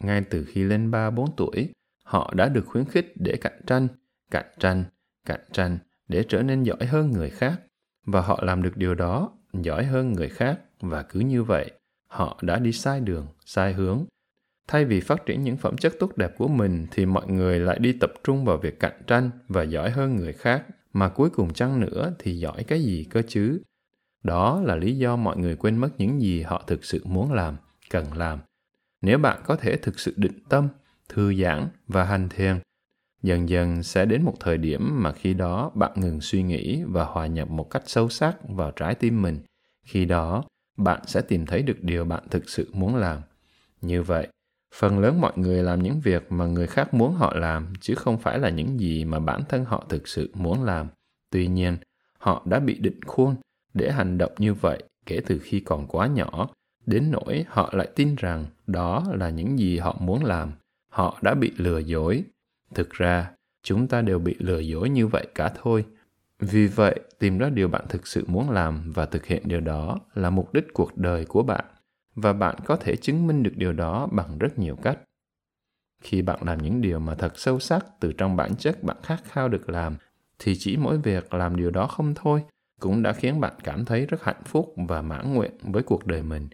[0.00, 1.68] Ngay từ khi lên ba, bốn tuổi,
[2.02, 3.88] họ đã được khuyến khích để cạnh tranh
[4.30, 4.84] cạnh tranh
[5.24, 5.78] cạnh tranh
[6.08, 7.60] để trở nên giỏi hơn người khác.
[8.06, 11.70] Và họ làm được điều đó giỏi hơn người khác và cứ như vậy,
[12.06, 14.04] họ đã đi sai đường, sai hướng.
[14.68, 17.78] Thay vì phát triển những phẩm chất tốt đẹp của mình, thì mọi người lại
[17.78, 20.64] đi tập trung vào việc cạnh tranh và giỏi hơn người khác.
[20.92, 23.60] Mà cuối cùng chăng nữa thì giỏi cái gì cơ chứ?
[24.22, 27.56] Đó là lý do mọi người quên mất những gì họ thực sự muốn làm,
[27.90, 28.38] cần làm.
[29.02, 30.68] Nếu bạn có thể thực sự định tâm,
[31.08, 32.60] thư giãn và hành thiền,
[33.22, 37.04] dần dần sẽ đến một thời điểm mà khi đó bạn ngừng suy nghĩ và
[37.04, 39.38] hòa nhập một cách sâu sắc vào trái tim mình.
[39.82, 40.44] Khi đó
[40.76, 43.20] bạn sẽ tìm thấy được điều bạn thực sự muốn làm.
[43.80, 44.28] Như vậy,
[44.74, 48.18] phần lớn mọi người làm những việc mà người khác muốn họ làm, chứ không
[48.18, 50.88] phải là những gì mà bản thân họ thực sự muốn làm.
[51.30, 51.76] Tuy nhiên,
[52.18, 53.36] họ đã bị định khuôn
[53.74, 56.48] để hành động như vậy kể từ khi còn quá nhỏ.
[56.86, 60.52] Đến nỗi họ lại tin rằng đó là những gì họ muốn làm,
[60.90, 62.24] họ đã bị lừa dối.
[62.74, 63.30] Thực ra,
[63.62, 65.84] chúng ta đều bị lừa dối như vậy cả thôi
[66.38, 69.98] vì vậy, tìm ra điều bạn thực sự muốn làm và thực hiện điều đó
[70.14, 71.64] là mục đích cuộc đời của bạn,
[72.14, 74.98] và bạn có thể chứng minh được điều đó bằng rất nhiều cách.
[76.02, 79.24] Khi bạn làm những điều mà thật sâu sắc từ trong bản chất bạn khát
[79.24, 79.96] khao được làm,
[80.38, 82.42] thì chỉ mỗi việc làm điều đó không thôi
[82.80, 86.22] cũng đã khiến bạn cảm thấy rất hạnh phúc và mãn nguyện với cuộc đời
[86.22, 86.48] mình.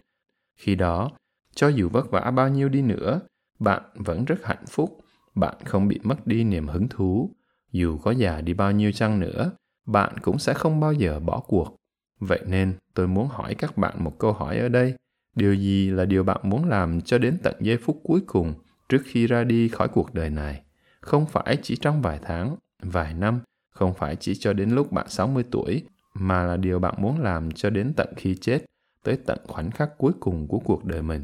[0.59, 1.11] Khi đó,
[1.55, 3.21] cho dù vất vả bao nhiêu đi nữa,
[3.59, 4.99] bạn vẫn rất hạnh phúc.
[5.35, 7.35] Bạn không bị mất đi niềm hứng thú.
[7.71, 9.51] Dù có già đi bao nhiêu chăng nữa
[9.85, 11.75] bạn cũng sẽ không bao giờ bỏ cuộc.
[12.19, 14.95] Vậy nên tôi muốn hỏi các bạn một câu hỏi ở đây.
[15.35, 18.53] Điều gì là điều bạn muốn làm cho đến tận giây phút cuối cùng
[18.89, 20.61] trước khi ra đi khỏi cuộc đời này?
[21.01, 25.09] Không phải chỉ trong vài tháng, vài năm, không phải chỉ cho đến lúc bạn
[25.09, 28.65] 60 tuổi, mà là điều bạn muốn làm cho đến tận khi chết,
[29.03, 31.23] tới tận khoảnh khắc cuối cùng của cuộc đời mình.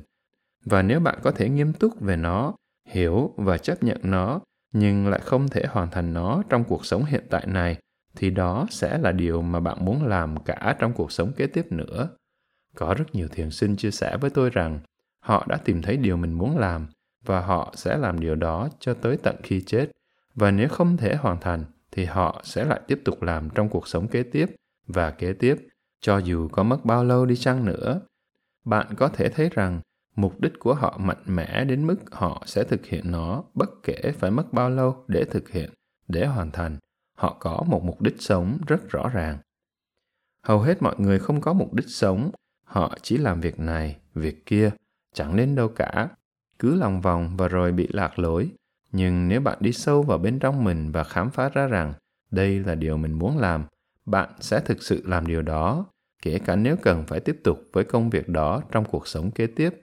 [0.66, 2.54] Và nếu bạn có thể nghiêm túc về nó,
[2.88, 4.42] hiểu và chấp nhận nó,
[4.74, 7.78] nhưng lại không thể hoàn thành nó trong cuộc sống hiện tại này
[8.16, 11.72] thì đó sẽ là điều mà bạn muốn làm cả trong cuộc sống kế tiếp
[11.72, 12.10] nữa
[12.76, 14.80] Có rất nhiều thiền sinh chia sẻ với tôi rằng
[15.20, 16.88] họ đã tìm thấy điều mình muốn làm
[17.26, 19.92] và họ sẽ làm điều đó cho tới tận khi chết.
[20.36, 23.88] Và nếu không thể hoàn thành thì họ sẽ lại tiếp tục làm trong cuộc
[23.88, 24.56] sống kế tiếp
[24.88, 25.68] và kế tiếp,
[26.02, 28.02] cho dù có mất bao lâu đi chăng nữa.
[28.66, 29.82] Bạn có thể thấy rằng
[30.16, 34.14] mục đích của họ mạnh mẽ đến mức họ sẽ thực hiện nó bất kể
[34.20, 35.70] phải mất bao lâu để thực hiện,
[36.08, 36.78] để hoàn thành.
[37.20, 39.38] Họ có một mục đích sống rất rõ ràng.
[40.44, 42.32] Hầu hết mọi người không có mục đích sống,
[42.64, 44.72] họ chỉ làm việc này, việc kia,
[45.14, 46.10] chẳng đến đâu cả.
[46.60, 48.52] Cứ lòng vòng và rồi bị lạc lối.
[48.92, 51.94] Nhưng nếu bạn đi sâu vào bên trong mình và khám phá ra rằng
[52.32, 53.66] đây là điều mình muốn làm,
[54.06, 55.86] bạn sẽ thực sự làm điều đó,
[56.22, 59.48] kể cả nếu cần phải tiếp tục với công việc đó trong cuộc sống kế
[59.48, 59.82] tiếp.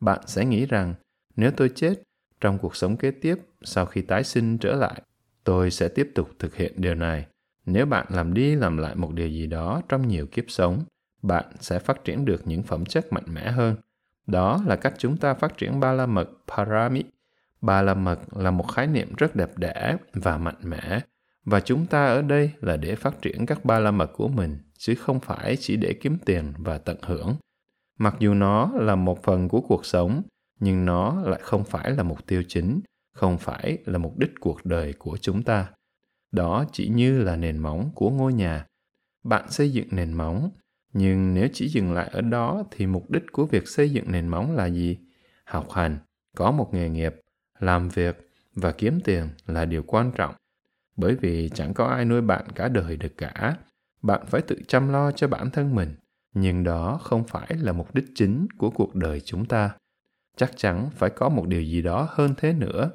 [0.00, 0.94] Bạn sẽ nghĩ rằng
[1.36, 2.02] nếu tôi chết
[2.40, 5.02] trong cuộc sống kế tiếp sau khi tái sinh trở lại,
[5.48, 7.26] tôi sẽ tiếp tục thực hiện điều này
[7.66, 10.84] nếu bạn làm đi làm lại một điều gì đó trong nhiều kiếp sống,
[11.22, 13.76] bạn sẽ phát triển được những phẩm chất mạnh mẽ hơn.
[14.26, 17.02] Đó là cách chúng ta phát triển ba la mật Parami.
[17.60, 21.00] Ba la mật là một khái niệm rất đẹp đẽ và mạnh mẽ,
[21.44, 24.58] và chúng ta ở đây là để phát triển các ba la mật của mình,
[24.78, 27.36] chứ không phải chỉ để kiếm tiền và tận hưởng.
[27.98, 30.22] Mặc dù nó là một phần của cuộc sống,
[30.60, 32.80] nhưng nó lại không phải là mục tiêu chính,
[33.18, 35.70] không phải là mục đích cuộc đời của chúng ta.
[36.32, 38.66] Đó chỉ như là nền móng của ngôi nhà.
[39.24, 40.50] Bạn xây dựng nền móng,
[40.92, 44.28] nhưng nếu chỉ dừng lại ở đó thì mục đích của việc xây dựng nền
[44.28, 44.98] móng là gì?
[45.44, 45.98] Học hành,
[46.36, 47.14] có một nghề nghiệp,
[47.58, 50.34] làm việc và kiếm tiền là điều quan trọng.
[50.96, 53.56] Bởi vì chẳng có ai nuôi bạn cả đời được cả.
[54.02, 55.94] Bạn phải tự chăm lo cho bản thân mình,
[56.34, 59.70] nhưng đó không phải là mục đích chính của cuộc đời chúng ta.
[60.36, 62.90] Chắc chắn phải có một điều gì đó hơn thế nữa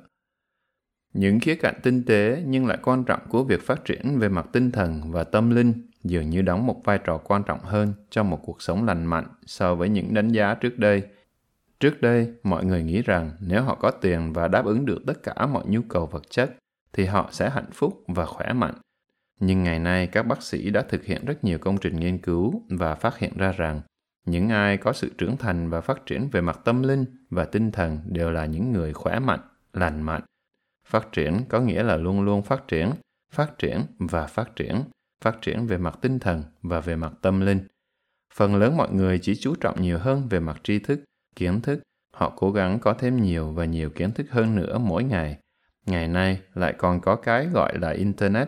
[1.14, 4.46] những khía cạnh tinh tế nhưng lại quan trọng của việc phát triển về mặt
[4.52, 5.74] tinh thần và tâm linh
[6.04, 9.28] dường như đóng một vai trò quan trọng hơn trong một cuộc sống lành mạnh
[9.46, 11.04] so với những đánh giá trước đây.
[11.80, 15.24] Trước đây, mọi người nghĩ rằng nếu họ có tiền và đáp ứng được tất
[15.24, 16.56] cả mọi nhu cầu vật chất,
[16.94, 18.74] thì họ sẽ hạnh phúc và khỏe mạnh.
[19.40, 22.62] Nhưng ngày nay, các bác sĩ đã thực hiện rất nhiều công trình nghiên cứu
[22.70, 23.82] và phát hiện ra rằng
[24.26, 27.72] những ai có sự trưởng thành và phát triển về mặt tâm linh và tinh
[27.72, 29.40] thần đều là những người khỏe mạnh,
[29.74, 30.22] lành mạnh
[30.94, 32.92] Phát triển có nghĩa là luôn luôn phát triển,
[33.32, 34.84] phát triển và phát triển,
[35.22, 37.68] phát triển về mặt tinh thần và về mặt tâm linh.
[38.34, 41.04] Phần lớn mọi người chỉ chú trọng nhiều hơn về mặt tri thức,
[41.36, 41.80] kiến thức.
[42.16, 45.38] Họ cố gắng có thêm nhiều và nhiều kiến thức hơn nữa mỗi ngày.
[45.86, 48.48] Ngày nay lại còn có cái gọi là Internet.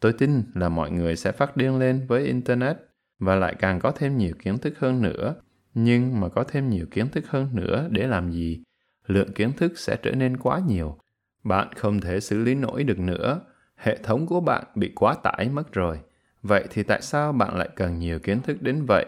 [0.00, 2.76] Tôi tin là mọi người sẽ phát điên lên với Internet
[3.18, 5.34] và lại càng có thêm nhiều kiến thức hơn nữa.
[5.74, 8.62] Nhưng mà có thêm nhiều kiến thức hơn nữa để làm gì?
[9.06, 10.98] Lượng kiến thức sẽ trở nên quá nhiều
[11.44, 13.40] bạn không thể xử lý nổi được nữa.
[13.76, 16.00] Hệ thống của bạn bị quá tải mất rồi.
[16.42, 19.06] Vậy thì tại sao bạn lại cần nhiều kiến thức đến vậy?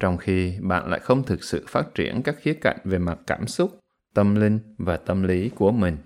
[0.00, 3.46] Trong khi bạn lại không thực sự phát triển các khía cạnh về mặt cảm
[3.46, 3.78] xúc,
[4.14, 5.96] tâm linh và tâm lý của mình.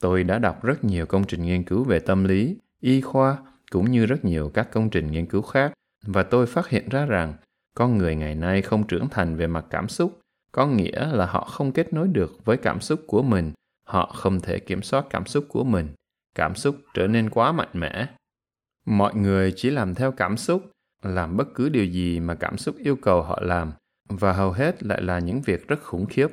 [0.00, 3.36] Tôi đã đọc rất nhiều công trình nghiên cứu về tâm lý, y khoa
[3.70, 5.72] cũng như rất nhiều các công trình nghiên cứu khác
[6.06, 7.34] và tôi phát hiện ra rằng
[7.74, 10.20] con người ngày nay không trưởng thành về mặt cảm xúc
[10.52, 13.52] có nghĩa là họ không kết nối được với cảm xúc của mình
[13.90, 15.88] họ không thể kiểm soát cảm xúc của mình.
[16.34, 18.06] Cảm xúc trở nên quá mạnh mẽ.
[18.86, 20.70] Mọi người chỉ làm theo cảm xúc,
[21.02, 23.72] làm bất cứ điều gì mà cảm xúc yêu cầu họ làm,
[24.08, 26.28] và hầu hết lại là những việc rất khủng khiếp,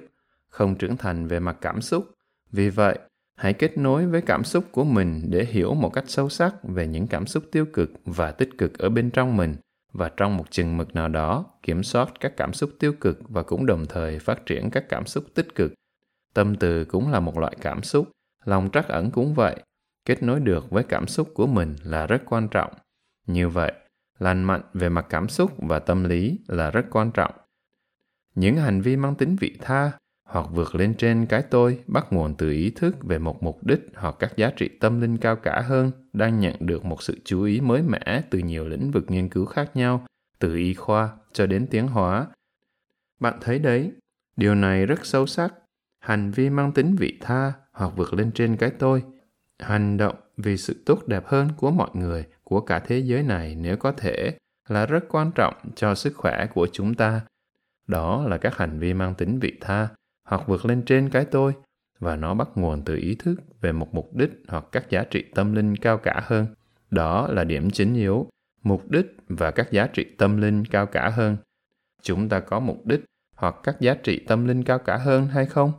[0.49, 2.11] không trưởng thành về mặt cảm xúc.
[2.51, 2.99] Vì vậy,
[3.35, 6.87] hãy kết nối với cảm xúc của mình để hiểu một cách sâu sắc về
[6.87, 9.55] những cảm xúc tiêu cực và tích cực ở bên trong mình,
[9.93, 13.43] và trong một chừng mực nào đó, kiểm soát các cảm xúc tiêu cực và
[13.43, 15.73] cũng đồng thời phát triển các cảm xúc tích cực
[16.33, 18.09] Tâm từ cũng là một loại cảm xúc,
[18.45, 19.63] lòng trắc ẩn cũng vậy.
[20.05, 22.73] Kết nối được với cảm xúc của mình là rất quan trọng.
[23.27, 23.73] Như vậy,
[24.19, 27.31] lành mạnh về mặt cảm xúc và tâm lý là rất quan trọng.
[28.35, 29.91] Những hành vi mang tính vị tha
[30.27, 33.79] hoặc vượt lên trên cái tôi bắt nguồn từ ý thức về một mục đích
[33.95, 37.43] hoặc các giá trị tâm linh cao cả hơn đang nhận được một sự chú
[37.43, 40.05] ý mới mẻ từ nhiều lĩnh vực nghiên cứu khác nhau,
[40.39, 42.27] từ y khoa cho đến tiến hóa.
[43.19, 43.91] Bạn thấy đấy,
[44.35, 45.53] điều này rất sâu sắc
[46.07, 49.03] hành vi mang tính vị tha hoặc vượt lên trên cái tôi,
[49.59, 53.55] hành động vì sự tốt đẹp hơn của mọi người, của cả thế giới này
[53.55, 57.21] nếu có thể, là rất quan trọng cho sức khỏe của chúng ta.
[57.87, 59.87] Đó là các hành vi mang tính vị tha
[60.23, 61.53] hoặc vượt lên trên cái tôi,
[61.99, 65.25] và nó bắt nguồn từ ý thức về một mục đích hoặc các giá trị
[65.35, 66.47] tâm linh cao cả hơn.
[66.91, 68.29] Đó là điểm chính yếu.
[68.63, 71.37] Mục đích và các giá trị tâm linh cao cả hơn.
[72.01, 75.45] Chúng ta có mục đích hoặc các giá trị tâm linh cao cả hơn hay
[75.45, 75.71] không?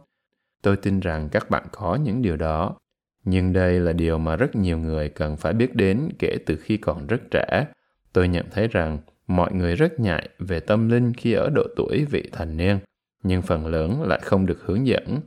[0.62, 2.76] Tôi tin rằng các bạn có những điều đó
[3.24, 6.76] nhưng đây là điều mà rất nhiều người cần phải biết đến kể từ khi
[6.76, 7.66] còn rất trẻ
[8.12, 12.04] tôi nhận thấy rằng Mọi người rất nhạy về tâm linh khi ở độ tuổi
[12.10, 12.78] vị thành niên,
[13.22, 15.20] nhưng phần lớn lại không được hướng dẫn.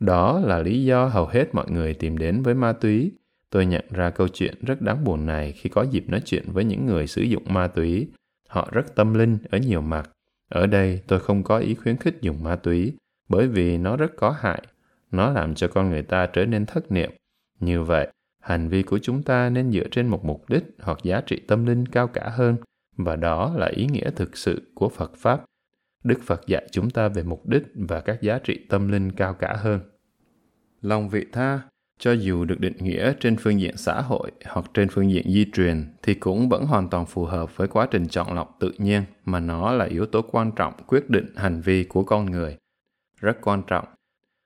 [0.00, 3.12] Đó là lý do hầu hết mọi người tìm đến với ma túy.
[3.50, 6.64] Tôi nhận ra câu chuyện rất đáng buồn này khi có dịp nói chuyện với
[6.64, 8.08] những người sử dụng ma túy.
[8.48, 10.10] Họ rất tâm linh ở nhiều mặt.
[10.48, 12.92] Ở đây tôi không có ý khuyến khích dùng ma túy,
[13.28, 14.62] bởi vì nó rất có hại.
[15.10, 17.10] Nó làm cho con người ta trở nên thất niệm.
[17.60, 18.08] Như vậy,
[18.42, 21.66] hành vi của chúng ta nên dựa trên một mục đích hoặc giá trị tâm
[21.66, 22.56] linh cao cả hơn
[22.96, 25.44] và đó là ý nghĩa thực sự của phật pháp
[26.04, 29.34] đức phật dạy chúng ta về mục đích và các giá trị tâm linh cao
[29.34, 29.80] cả hơn
[30.80, 31.60] lòng vị tha
[31.98, 35.46] cho dù được định nghĩa trên phương diện xã hội hoặc trên phương diện di
[35.52, 39.02] truyền thì cũng vẫn hoàn toàn phù hợp với quá trình chọn lọc tự nhiên
[39.24, 42.56] mà nó là yếu tố quan trọng quyết định hành vi của con người
[43.20, 43.84] rất quan trọng.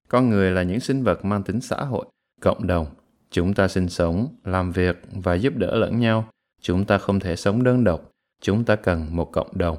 [0.09, 2.07] Con người là những sinh vật mang tính xã hội,
[2.41, 2.87] cộng đồng.
[3.31, 6.29] Chúng ta sinh sống, làm việc và giúp đỡ lẫn nhau.
[6.61, 8.11] Chúng ta không thể sống đơn độc.
[8.41, 9.77] Chúng ta cần một cộng đồng.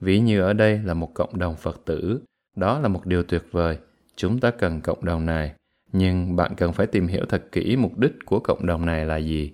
[0.00, 2.20] Ví như ở đây là một cộng đồng phật tử.
[2.56, 3.78] Đó là một điều tuyệt vời.
[4.16, 5.54] Chúng ta cần cộng đồng này.
[5.92, 9.16] Nhưng bạn cần phải tìm hiểu thật kỹ mục đích của cộng đồng này là
[9.16, 9.52] gì.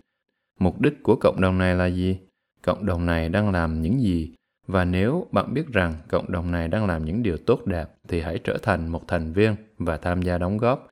[0.60, 2.18] Mục đích của cộng đồng này là gì?
[2.62, 4.34] Cộng đồng này đang làm những gì?
[4.66, 8.20] Và nếu bạn biết rằng cộng đồng này đang làm những điều tốt đẹp, thì
[8.20, 10.88] hãy trở thành một thành viên và tham gia đóng góp.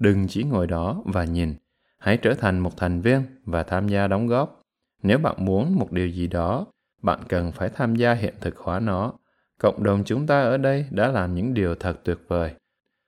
[0.00, 1.54] Đừng chỉ ngồi đó và nhìn.
[1.98, 4.62] Hãy trở thành một thành viên và tham gia đóng góp.
[5.02, 6.66] Nếu bạn muốn một điều gì đó,
[7.02, 9.12] bạn cần phải tham gia hiện thực hóa nó.
[9.60, 12.54] Cộng đồng chúng ta ở đây đã làm những điều thật tuyệt vời.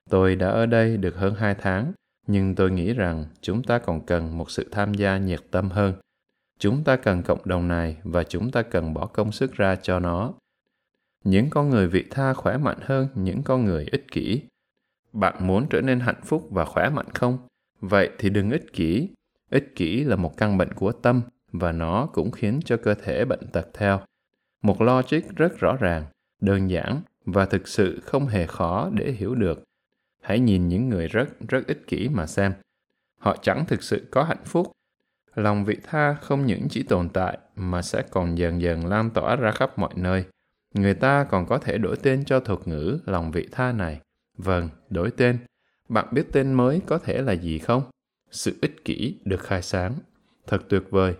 [0.09, 1.93] Tôi đã ở đây được hơn hai tháng,
[2.27, 5.93] nhưng tôi nghĩ rằng chúng ta còn cần một sự tham gia nhiệt tâm hơn
[6.59, 9.99] chúng ta cần cộng đồng này và chúng ta cần bỏ công sức ra cho
[9.99, 10.33] nó
[11.23, 14.41] những con người vị tha khỏe mạnh hơn những con người ích kỷ
[15.13, 17.37] bạn muốn trở nên hạnh phúc và khỏe mạnh không
[17.79, 19.09] vậy thì đừng ích kỷ
[19.49, 23.25] ích kỷ là một căn bệnh của tâm và nó cũng khiến cho cơ thể
[23.25, 23.99] bệnh tật theo.
[24.61, 26.05] Một logic rất rõ ràng,
[26.41, 29.63] đơn giản và thực sự không hề khó để hiểu được.
[30.21, 32.53] Hãy nhìn những người rất rất ích kỷ mà xem.
[33.17, 34.71] Họ chẳng thực sự có hạnh phúc.
[35.39, 39.35] Lòng vị tha không những chỉ tồn tại mà sẽ còn dần dần lan tỏa
[39.35, 40.25] ra khắp mọi nơi.
[40.75, 44.01] Người ta còn có thể đổi tên cho thuật ngữ lòng vị tha này.
[44.37, 45.37] Vâng, đổi tên.
[45.89, 47.83] Bạn biết tên mới có thể là gì không?
[48.31, 49.93] Sự ích kỷ được khai sáng.
[50.47, 51.15] Thật tuyệt vời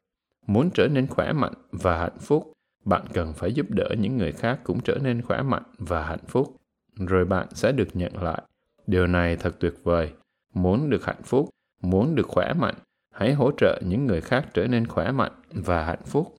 [0.49, 2.51] muốn trở nên khỏe mạnh và hạnh phúc
[2.85, 6.25] bạn cần phải giúp đỡ những người khác cũng trở nên khỏe mạnh và hạnh
[6.27, 6.55] phúc
[6.97, 8.41] rồi bạn sẽ được nhận lại
[8.87, 10.13] điều này thật tuyệt vời
[10.53, 11.49] muốn được hạnh phúc
[11.81, 12.75] muốn được khỏe mạnh
[13.19, 16.35] hãy hỗ trợ những người khác trở nên khỏe mạnh và hạnh phúc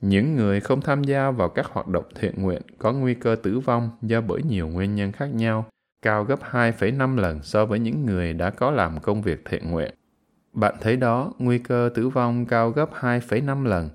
[0.00, 3.58] những người không tham gia vào các hoạt động thiện nguyện có nguy cơ tử
[3.58, 5.64] vong do bởi nhiều nguyên nhân khác nhau,
[6.02, 9.94] cao gấp 2,5 lần so với những người đã có làm công việc thiện nguyện.
[10.52, 13.88] Bạn thấy đó, nguy cơ tử vong cao gấp 2,5 lần.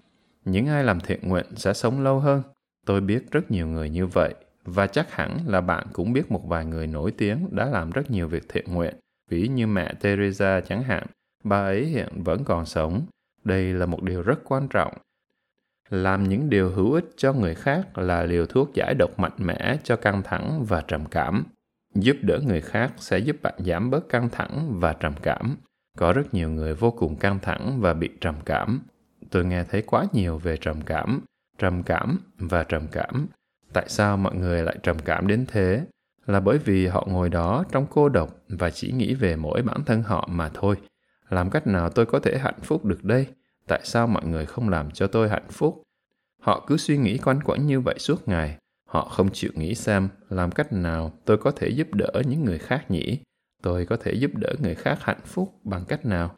[0.46, 2.42] Những ai làm thiện nguyện sẽ sống lâu hơn.
[2.86, 6.48] Tôi biết rất nhiều người như vậy, và chắc hẳn là bạn cũng biết một
[6.48, 8.96] vài người nổi tiếng đã làm rất nhiều việc thiện nguyện,
[9.30, 11.08] ví như mẹ Teresa chẳng hạn.
[11.46, 13.06] Bà ấy hiện vẫn còn sống.
[13.44, 14.94] Đây là một điều rất quan trọng.
[15.90, 19.78] Làm những điều hữu ích cho người khác là liều thuốc giải độc mạnh mẽ
[19.84, 21.44] cho căng thẳng và trầm cảm.
[21.94, 25.58] Giúp đỡ người khác sẽ giúp bạn giảm bớt căng thẳng và trầm cảm
[25.96, 28.82] có rất nhiều người vô cùng căng thẳng và bị trầm cảm.
[29.30, 31.22] Tôi nghe thấy quá nhiều về trầm cảm,
[31.58, 33.28] trầm cảm và trầm cảm.
[33.74, 35.86] Tại sao mọi người lại trầm cảm đến thế?
[36.26, 39.84] Là bởi vì họ ngồi đó trong cô độc và chỉ nghĩ về mỗi bản
[39.86, 40.76] thân họ mà thôi.
[41.30, 43.28] Làm cách nào tôi có thể hạnh phúc được đây?
[43.68, 45.82] Tại sao mọi người không làm cho tôi hạnh phúc?
[46.42, 48.58] Họ cứ suy nghĩ quanh quẩn như vậy suốt ngày.
[48.90, 52.60] Họ không chịu nghĩ xem làm cách nào tôi có thể giúp đỡ những người
[52.60, 53.20] khác nhỉ?
[53.64, 56.36] tôi có thể giúp đỡ người khác hạnh phúc bằng cách nào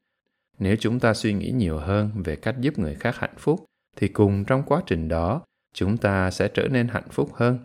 [0.59, 4.07] nếu chúng ta suy nghĩ nhiều hơn về cách giúp người khác hạnh phúc, thì
[4.07, 5.41] cùng trong quá trình đó,
[5.73, 7.59] chúng ta sẽ trở nên hạnh phúc hơn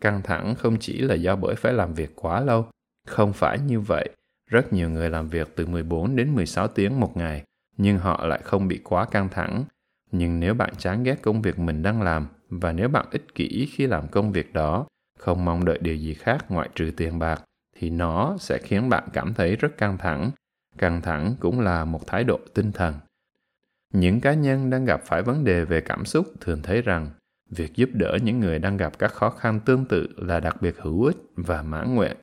[0.00, 2.66] căng thẳng không chỉ là do bởi phải làm việc quá lâu
[3.06, 4.10] không phải như vậy
[4.46, 7.44] rất nhiều người làm việc từ 14 đến 16 tiếng một ngày,
[7.76, 9.64] nhưng họ lại không bị quá căng thẳng.
[10.12, 13.68] Nhưng nếu bạn chán ghét công việc mình đang làm và nếu bạn ích kỷ
[13.72, 14.86] khi làm công việc đó,
[15.18, 17.42] không mong đợi điều gì khác ngoại trừ tiền bạc,
[17.76, 20.30] thì nó sẽ khiến bạn cảm thấy rất căng thẳng.
[20.78, 22.94] Căng thẳng cũng là một thái độ tinh thần.
[23.92, 27.10] Những cá nhân đang gặp phải vấn đề về cảm xúc thường thấy rằng
[27.50, 30.76] việc giúp đỡ những người đang gặp các khó khăn tương tự là đặc biệt
[30.78, 32.16] hữu ích và mãn nguyện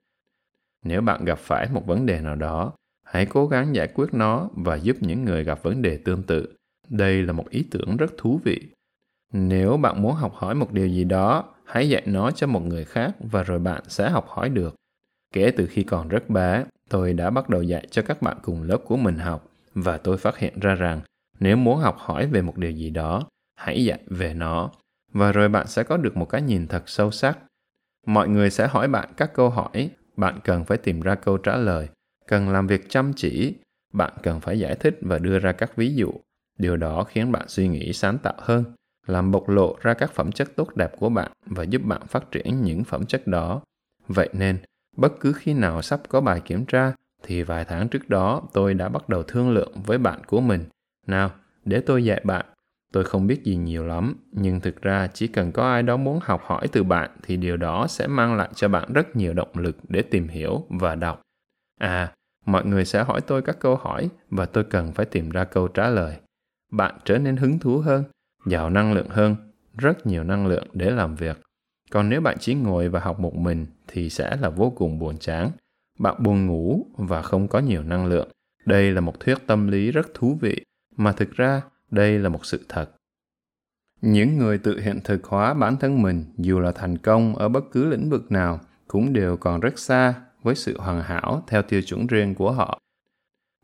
[0.85, 2.73] nếu bạn gặp phải một vấn đề nào đó
[3.05, 6.53] hãy cố gắng giải quyết nó và giúp những người gặp vấn đề tương tự
[6.89, 8.61] đây là một ý tưởng rất thú vị
[9.33, 12.85] nếu bạn muốn học hỏi một điều gì đó hãy dạy nó cho một người
[12.85, 14.75] khác và rồi bạn sẽ học hỏi được
[15.33, 18.63] Kể từ khi còn rất bé, tôi đã bắt đầu dạy cho các bạn cùng
[18.63, 21.01] lớp của mình học và tôi phát hiện ra rằng
[21.39, 23.23] nếu muốn học hỏi về một điều gì đó,
[23.55, 24.71] hãy dạy về nó.
[25.13, 27.39] và rồi bạn sẽ có được một cái nhìn thật sâu sắc.
[28.07, 29.89] Mọi người sẽ hỏi bạn các câu hỏi,
[30.21, 31.89] bạn cần phải tìm ra câu trả lời,
[32.27, 33.55] cần làm việc chăm chỉ,
[33.93, 36.11] bạn cần phải giải thích và đưa ra các ví dụ.
[36.59, 38.63] Điều đó khiến bạn suy nghĩ sáng tạo hơn,
[39.07, 42.31] làm bộc lộ ra các phẩm chất tốt đẹp của bạn và giúp bạn phát
[42.31, 43.61] triển những phẩm chất đó.
[44.07, 44.57] Vậy nên,
[44.97, 46.93] bất cứ khi nào sắp có bài kiểm tra,
[47.23, 50.65] thì vài tháng trước đó tôi đã bắt đầu thương lượng với bạn của mình.
[51.07, 51.31] Nào,
[51.65, 52.45] để tôi dạy bạn.
[52.91, 56.19] Tôi không biết gì nhiều lắm, nhưng thực ra chỉ cần có ai đó muốn
[56.23, 59.51] học hỏi từ bạn thì điều đó sẽ mang lại cho bạn rất nhiều động
[59.53, 61.21] lực để tìm hiểu và đọc.
[61.79, 62.13] À,
[62.45, 65.67] mọi người sẽ hỏi tôi các câu hỏi và tôi cần phải tìm ra câu
[65.67, 66.15] trả lời.
[66.71, 68.03] Bạn trở nên hứng thú hơn,
[68.45, 69.35] giàu năng lượng hơn,
[69.77, 71.41] rất nhiều năng lượng để làm việc.
[71.91, 75.17] Còn nếu bạn chỉ ngồi và học một mình thì sẽ là vô cùng buồn
[75.17, 75.51] chán.
[75.99, 78.29] Bạn buồn ngủ và không có nhiều năng lượng.
[78.65, 80.63] Đây là một thuyết tâm lý rất thú vị,
[80.95, 81.61] mà thực ra
[81.91, 82.89] đây là một sự thật.
[84.01, 87.63] Những người tự hiện thực hóa bản thân mình dù là thành công ở bất
[87.71, 90.13] cứ lĩnh vực nào cũng đều còn rất xa
[90.43, 92.79] với sự hoàn hảo theo tiêu chuẩn riêng của họ.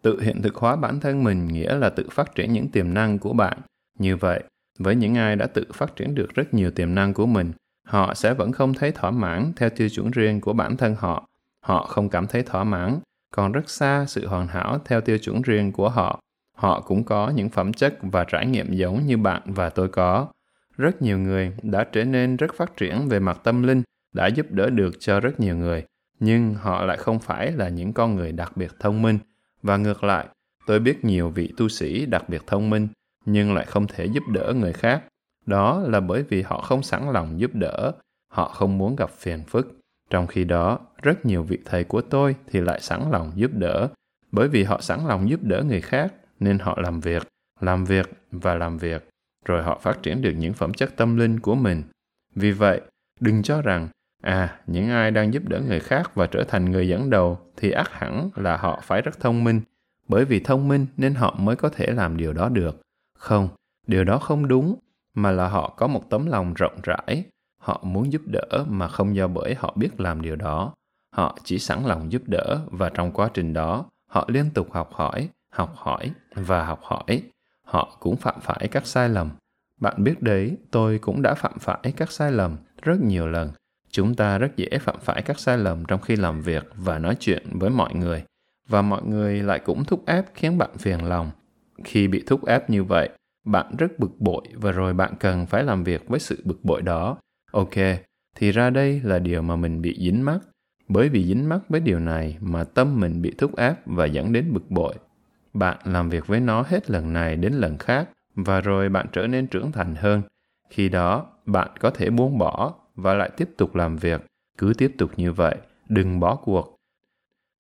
[0.02, 3.20] Tự hiện thực hóa bản thân mình nghĩa là tự phát triển những tiềm năng
[3.20, 3.58] của bạn.
[4.00, 4.44] Như vậy,
[4.80, 7.52] với những ai đã tự phát triển được rất nhiều tiềm năng của mình,
[7.88, 11.28] họ sẽ vẫn không thấy thỏa mãn theo tiêu chuẩn riêng của bản thân họ.
[11.60, 13.00] Họ không cảm thấy thỏa mãn,
[13.34, 16.20] còn rất xa sự hoàn hảo theo tiêu chuẩn riêng của họ.
[16.58, 20.28] Họ cũng có những phẩm chất và trải nghiệm giống như bạn và tôi có.
[20.78, 23.84] Rất nhiều người đã trở nên rất phát triển về mặt tâm linh,
[24.14, 25.84] đã giúp đỡ được cho rất nhiều người,
[26.20, 29.20] nhưng họ lại không phải là những con người đặc biệt thông minh.
[29.64, 30.28] Và ngược lại,
[30.68, 32.88] tôi biết nhiều vị tu sĩ đặc biệt thông minh,
[33.26, 35.04] nhưng lại không thể giúp đỡ người khác.
[35.46, 37.92] Đó là bởi vì họ không sẵn lòng giúp đỡ,
[38.32, 39.80] họ không muốn gặp phiền phức.
[40.10, 43.88] Trong khi đó, rất nhiều vị thầy của tôi thì lại sẵn lòng giúp đỡ,
[44.32, 47.28] bởi vì họ sẵn lòng giúp đỡ người khác nên họ làm việc,
[47.60, 49.10] làm việc và làm việc,
[49.46, 51.84] rồi họ phát triển được những phẩm chất tâm linh của mình.
[52.36, 52.82] Vì vậy,
[53.20, 53.88] đừng cho rằng,
[54.24, 57.72] à, những ai đang giúp đỡ người khác và trở thành người dẫn đầu thì
[57.72, 59.62] ác hẳn là họ phải rất thông minh,
[60.08, 62.82] bởi vì thông minh nên họ mới có thể làm điều đó được.
[63.18, 63.50] Không,
[63.88, 64.76] điều đó không đúng,
[65.14, 67.24] mà là họ có một tấm lòng rộng rãi,
[67.62, 70.74] họ muốn giúp đỡ mà không do bởi họ biết làm điều đó.
[71.16, 74.94] Họ chỉ sẵn lòng giúp đỡ và trong quá trình đó, họ liên tục học
[74.94, 77.22] hỏi, học hỏi và học hỏi,
[77.64, 79.30] họ cũng phạm phải các sai lầm.
[79.82, 83.52] Bạn biết đấy, tôi cũng đã phạm phải các sai lầm rất nhiều lần.
[83.92, 87.16] Chúng ta rất dễ phạm phải các sai lầm trong khi làm việc và nói
[87.20, 88.24] chuyện với mọi người,
[88.68, 91.32] và mọi người lại cũng thúc ép khiến bạn phiền lòng.
[91.84, 93.10] Khi bị thúc ép như vậy,
[93.46, 96.82] bạn rất bực bội và rồi bạn cần phải làm việc với sự bực bội
[96.82, 97.18] đó.
[97.52, 97.76] Ok,
[98.36, 100.40] thì ra đây là điều mà mình bị dính mắc.
[100.88, 104.34] Bởi vì dính mắc với điều này mà tâm mình bị thúc ép và dẫn
[104.34, 104.94] đến bực bội
[105.54, 109.28] bạn làm việc với nó hết lần này đến lần khác và rồi bạn trở
[109.28, 110.22] nên trưởng thành hơn.
[110.70, 114.26] Khi đó, bạn có thể buông bỏ và lại tiếp tục làm việc.
[114.58, 115.56] Cứ tiếp tục như vậy,
[115.90, 116.76] đừng bỏ cuộc.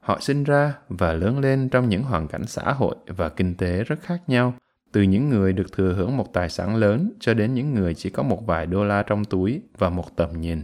[0.03, 3.83] Họ sinh ra và lớn lên trong những hoàn cảnh xã hội và kinh tế
[3.83, 4.53] rất khác nhau,
[4.91, 8.09] từ những người được thừa hưởng một tài sản lớn cho đến những người chỉ
[8.09, 10.63] có một vài đô la trong túi và một tầm nhìn.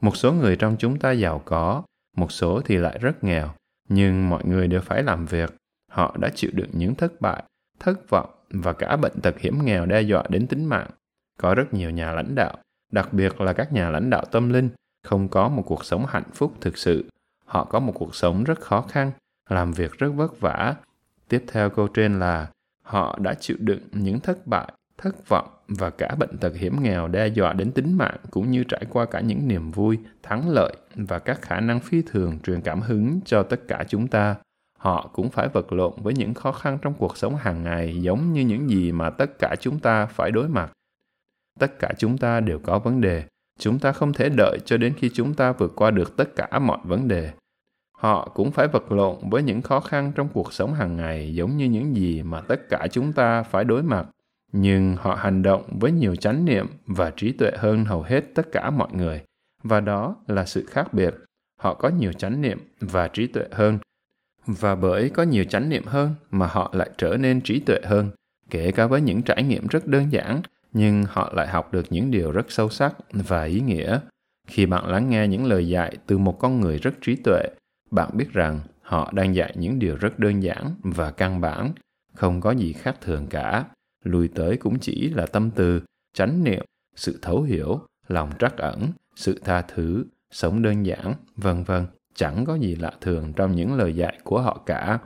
[0.00, 1.82] Một số người trong chúng ta giàu có,
[2.16, 3.48] một số thì lại rất nghèo,
[3.88, 5.54] nhưng mọi người đều phải làm việc
[5.92, 7.42] họ đã chịu đựng những thất bại,
[7.80, 10.90] thất vọng và cả bệnh tật hiểm nghèo đe dọa đến tính mạng.
[11.38, 12.56] Có rất nhiều nhà lãnh đạo,
[12.92, 14.68] đặc biệt là các nhà lãnh đạo tâm linh,
[15.02, 17.04] không có một cuộc sống hạnh phúc thực sự.
[17.44, 19.12] Họ có một cuộc sống rất khó khăn,
[19.50, 20.74] làm việc rất vất vả.
[21.28, 22.46] Tiếp theo câu trên là
[22.82, 27.08] họ đã chịu đựng những thất bại, thất vọng và cả bệnh tật hiểm nghèo
[27.08, 30.76] đe dọa đến tính mạng cũng như trải qua cả những niềm vui, thắng lợi
[30.94, 34.36] và các khả năng phi thường truyền cảm hứng cho tất cả chúng ta
[34.82, 38.32] họ cũng phải vật lộn với những khó khăn trong cuộc sống hàng ngày, giống
[38.32, 40.72] như những gì mà tất cả chúng ta phải đối mặt.
[41.58, 43.24] Tất cả chúng ta đều có vấn đề.
[43.58, 46.58] Chúng ta không thể đợi cho đến khi chúng ta vượt qua được tất cả
[46.58, 47.32] mọi vấn đề.
[47.98, 51.56] Họ cũng phải vật lộn với những khó khăn trong cuộc sống hàng ngày, giống
[51.56, 54.06] như những gì mà tất cả chúng ta phải đối mặt.
[54.52, 58.52] Nhưng họ hành động với nhiều chánh niệm và trí tuệ hơn hầu hết tất
[58.52, 59.22] cả mọi người.
[59.62, 61.14] Và đó là sự khác biệt.
[61.60, 63.78] Họ có nhiều chánh niệm và trí tuệ hơn
[64.46, 68.10] và bởi có nhiều chánh niệm hơn mà họ lại trở nên trí tuệ hơn,
[68.50, 72.10] kể cả với những trải nghiệm rất đơn giản, nhưng họ lại học được những
[72.10, 74.00] điều rất sâu sắc và ý nghĩa.
[74.48, 77.42] Khi bạn lắng nghe những lời dạy từ một con người rất trí tuệ,
[77.90, 81.72] bạn biết rằng họ đang dạy những điều rất đơn giản và căn bản,
[82.14, 83.64] không có gì khác thường cả.
[84.04, 85.82] Lùi tới cũng chỉ là tâm từ,
[86.14, 86.64] chánh niệm,
[86.96, 92.44] sự thấu hiểu, lòng trắc ẩn, sự tha thứ, sống đơn giản, vân vân chẳng
[92.44, 94.98] có gì lạ thường trong những lời dạy của họ cả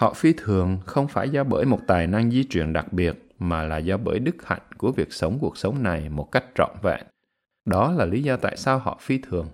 [0.00, 3.62] họ phi thường không phải do bởi một tài năng di truyền đặc biệt mà
[3.62, 7.00] là do bởi đức hạnh của việc sống cuộc sống này một cách trọn vẹn.
[7.64, 9.48] Đó là lý do tại sao họ phi thường.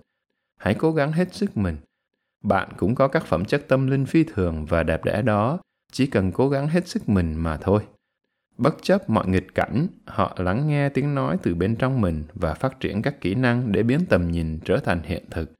[0.57, 1.77] Hãy cố gắng hết sức mình.
[2.43, 5.59] Bạn cũng có các phẩm chất tâm linh phi thường và đẹp đẽ đó,
[5.91, 7.81] chỉ cần cố gắng hết sức mình mà thôi.
[8.57, 12.53] Bất chấp mọi nghịch cảnh, họ lắng nghe tiếng nói từ bên trong mình và
[12.53, 15.56] phát triển các kỹ năng để biến tầm nhìn trở thành hiện thực.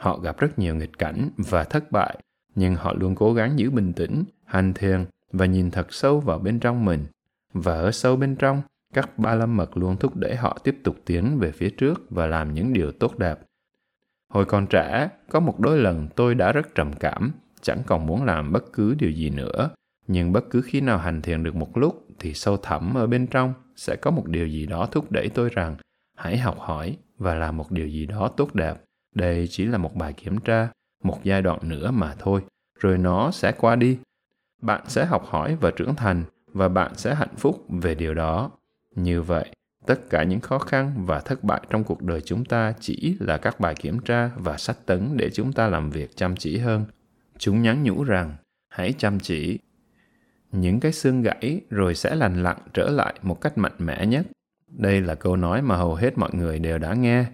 [0.00, 2.18] Họ gặp rất nhiều nghịch cảnh và thất bại,
[2.54, 6.38] nhưng họ luôn cố gắng giữ bình tĩnh, hành thiền và nhìn thật sâu vào
[6.38, 7.06] bên trong mình.
[7.52, 8.62] Và ở sâu bên trong,
[8.94, 12.26] các ba lâm mật luôn thúc đẩy họ tiếp tục tiến về phía trước và
[12.26, 13.38] làm những điều tốt đẹp.
[14.28, 18.24] Hồi còn trẻ, có một đôi lần tôi đã rất trầm cảm, chẳng còn muốn
[18.24, 19.70] làm bất cứ điều gì nữa.
[20.06, 23.26] Nhưng bất cứ khi nào hành thiền được một lúc thì sâu thẳm ở bên
[23.26, 25.76] trong sẽ có một điều gì đó thúc đẩy tôi rằng
[26.16, 28.74] hãy học hỏi và làm một điều gì đó tốt đẹp.
[29.16, 30.68] Đây chỉ là một bài kiểm tra,
[31.02, 32.40] một giai đoạn nữa mà thôi,
[32.80, 33.98] rồi nó sẽ qua đi.
[34.62, 38.50] Bạn sẽ học hỏi và trưởng thành và bạn sẽ hạnh phúc về điều đó.
[38.94, 39.50] Như vậy,
[39.86, 43.36] tất cả những khó khăn và thất bại trong cuộc đời chúng ta chỉ là
[43.36, 46.84] các bài kiểm tra và sách tấn để chúng ta làm việc chăm chỉ hơn.
[47.38, 48.36] Chúng nhắn nhủ rằng,
[48.68, 49.58] hãy chăm chỉ.
[50.52, 54.26] Những cái xương gãy rồi sẽ lành lặn trở lại một cách mạnh mẽ nhất.
[54.68, 57.26] Đây là câu nói mà hầu hết mọi người đều đã nghe.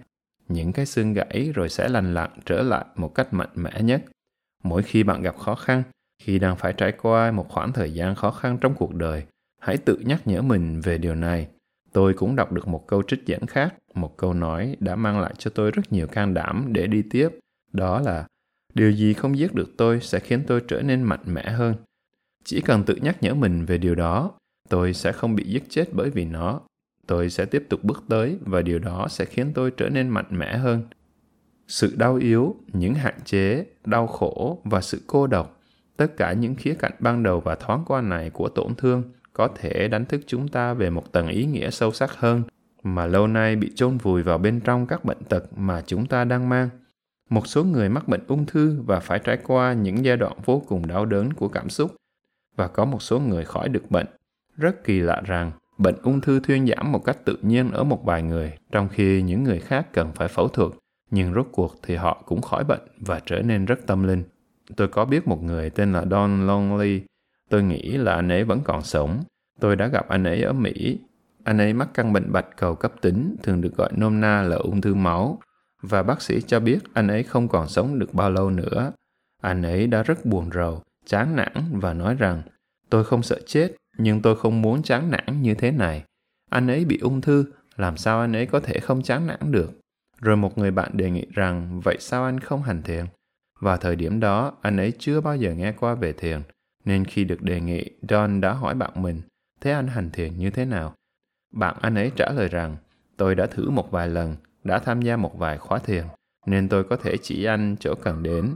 [0.53, 4.03] Những cái xương gãy rồi sẽ lành lặn trở lại một cách mạnh mẽ nhất.
[4.63, 5.83] Mỗi khi bạn gặp khó khăn,
[6.23, 9.23] khi đang phải trải qua một khoảng thời gian khó khăn trong cuộc đời,
[9.61, 11.47] hãy tự nhắc nhở mình về điều này.
[11.93, 15.33] Tôi cũng đọc được một câu trích dẫn khác, một câu nói đã mang lại
[15.37, 17.29] cho tôi rất nhiều can đảm để đi tiếp.
[17.71, 18.27] Đó là,
[18.73, 21.75] điều gì không giết được tôi sẽ khiến tôi trở nên mạnh mẽ hơn.
[22.43, 24.31] Chỉ cần tự nhắc nhở mình về điều đó,
[24.69, 26.61] tôi sẽ không bị giết chết bởi vì nó.
[27.07, 30.25] Tôi sẽ tiếp tục bước tới và điều đó sẽ khiến tôi trở nên mạnh
[30.29, 30.83] mẽ hơn.
[31.67, 35.61] Sự đau yếu, những hạn chế, đau khổ và sự cô độc,
[35.97, 39.47] tất cả những khía cạnh ban đầu và thoáng qua này của tổn thương có
[39.55, 42.43] thể đánh thức chúng ta về một tầng ý nghĩa sâu sắc hơn
[42.83, 46.23] mà lâu nay bị chôn vùi vào bên trong các bệnh tật mà chúng ta
[46.23, 46.69] đang mang.
[47.29, 50.63] Một số người mắc bệnh ung thư và phải trải qua những giai đoạn vô
[50.67, 51.95] cùng đau đớn của cảm xúc
[52.55, 54.07] và có một số người khỏi được bệnh.
[54.57, 58.01] Rất kỳ lạ rằng bệnh ung thư thuyên giảm một cách tự nhiên ở một
[58.05, 60.71] vài người, trong khi những người khác cần phải phẫu thuật,
[61.11, 64.23] nhưng rốt cuộc thì họ cũng khỏi bệnh và trở nên rất tâm linh.
[64.75, 67.01] Tôi có biết một người tên là Don Longley
[67.49, 69.23] Tôi nghĩ là anh ấy vẫn còn sống.
[69.59, 70.99] Tôi đã gặp anh ấy ở Mỹ.
[71.43, 74.55] Anh ấy mắc căn bệnh bạch cầu cấp tính, thường được gọi nôm na là
[74.55, 75.39] ung thư máu.
[75.81, 78.91] Và bác sĩ cho biết anh ấy không còn sống được bao lâu nữa.
[79.41, 82.41] Anh ấy đã rất buồn rầu, chán nản và nói rằng
[82.89, 86.03] tôi không sợ chết, nhưng tôi không muốn chán nản như thế này.
[86.49, 89.71] Anh ấy bị ung thư, làm sao anh ấy có thể không chán nản được?
[90.21, 93.05] Rồi một người bạn đề nghị rằng vậy sao anh không hành thiền?
[93.59, 96.41] Vào thời điểm đó, anh ấy chưa bao giờ nghe qua về thiền
[96.85, 99.21] nên khi được đề nghị, Don đã hỏi bạn mình,
[99.61, 100.93] thế anh hành thiền như thế nào?
[101.53, 102.77] Bạn anh ấy trả lời rằng,
[103.17, 106.03] tôi đã thử một vài lần, đã tham gia một vài khóa thiền,
[106.45, 108.55] nên tôi có thể chỉ anh chỗ cần đến.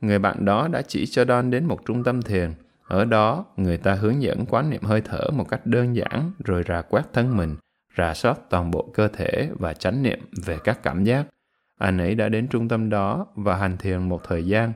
[0.00, 2.52] Người bạn đó đã chỉ cho Don đến một trung tâm thiền.
[2.88, 6.62] Ở đó, người ta hướng dẫn quán niệm hơi thở một cách đơn giản rồi
[6.68, 7.56] rà quét thân mình,
[7.96, 11.26] rà soát toàn bộ cơ thể và chánh niệm về các cảm giác.
[11.78, 14.72] Anh ấy đã đến trung tâm đó và hành thiền một thời gian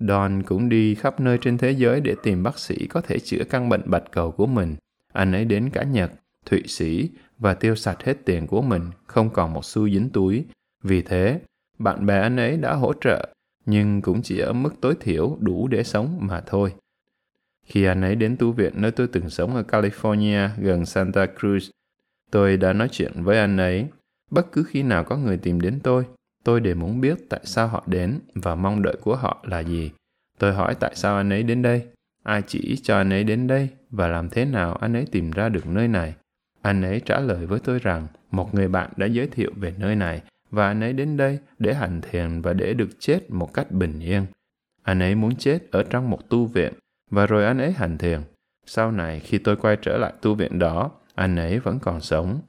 [0.00, 3.44] Don cũng đi khắp nơi trên thế giới để tìm bác sĩ có thể chữa
[3.50, 4.76] căn bệnh bạch cầu của mình.
[5.12, 6.12] Anh ấy đến cả Nhật,
[6.46, 10.44] Thụy Sĩ và tiêu sạch hết tiền của mình, không còn một xu dính túi.
[10.82, 11.40] Vì thế,
[11.78, 13.28] bạn bè anh ấy đã hỗ trợ,
[13.66, 16.72] nhưng cũng chỉ ở mức tối thiểu đủ để sống mà thôi.
[17.66, 21.70] Khi anh ấy đến tu viện nơi tôi từng sống ở California gần Santa Cruz,
[22.30, 23.86] tôi đã nói chuyện với anh ấy.
[24.30, 26.04] Bất cứ khi nào có người tìm đến tôi,
[26.44, 29.90] Tôi đều muốn biết tại sao họ đến và mong đợi của họ là gì.
[30.38, 31.86] Tôi hỏi tại sao anh ấy đến đây,
[32.22, 35.48] ai chỉ cho anh ấy đến đây và làm thế nào anh ấy tìm ra
[35.48, 36.14] được nơi này.
[36.62, 39.96] Anh ấy trả lời với tôi rằng một người bạn đã giới thiệu về nơi
[39.96, 43.70] này và anh ấy đến đây để hành thiền và để được chết một cách
[43.70, 44.26] bình yên.
[44.82, 46.72] Anh ấy muốn chết ở trong một tu viện
[47.10, 48.20] và rồi anh ấy hành thiền.
[48.66, 52.40] Sau này khi tôi quay trở lại tu viện đó, anh ấy vẫn còn sống.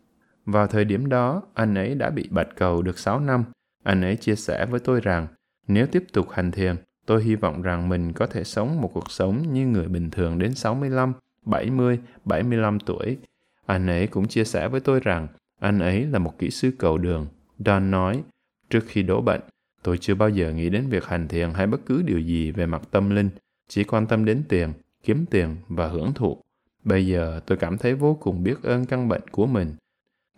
[0.45, 3.43] Vào thời điểm đó, anh ấy đã bị bạch cầu được 6 năm
[3.83, 5.27] anh ấy chia sẻ với tôi rằng,
[5.67, 9.11] nếu tiếp tục hành thiền, tôi hy vọng rằng mình có thể sống một cuộc
[9.11, 11.13] sống như người bình thường đến 65,
[11.45, 13.17] 70, 75 tuổi.
[13.65, 15.27] Anh ấy cũng chia sẻ với tôi rằng,
[15.59, 17.27] anh ấy là một kỹ sư cầu đường.
[17.65, 18.23] Don nói,
[18.69, 19.41] trước khi đổ bệnh,
[19.83, 22.65] tôi chưa bao giờ nghĩ đến việc hành thiền hay bất cứ điều gì về
[22.65, 23.29] mặt tâm linh,
[23.71, 26.37] chỉ quan tâm đến tiền, kiếm tiền và hưởng thụ.
[26.83, 29.75] Bây giờ tôi cảm thấy vô cùng biết ơn căn bệnh của mình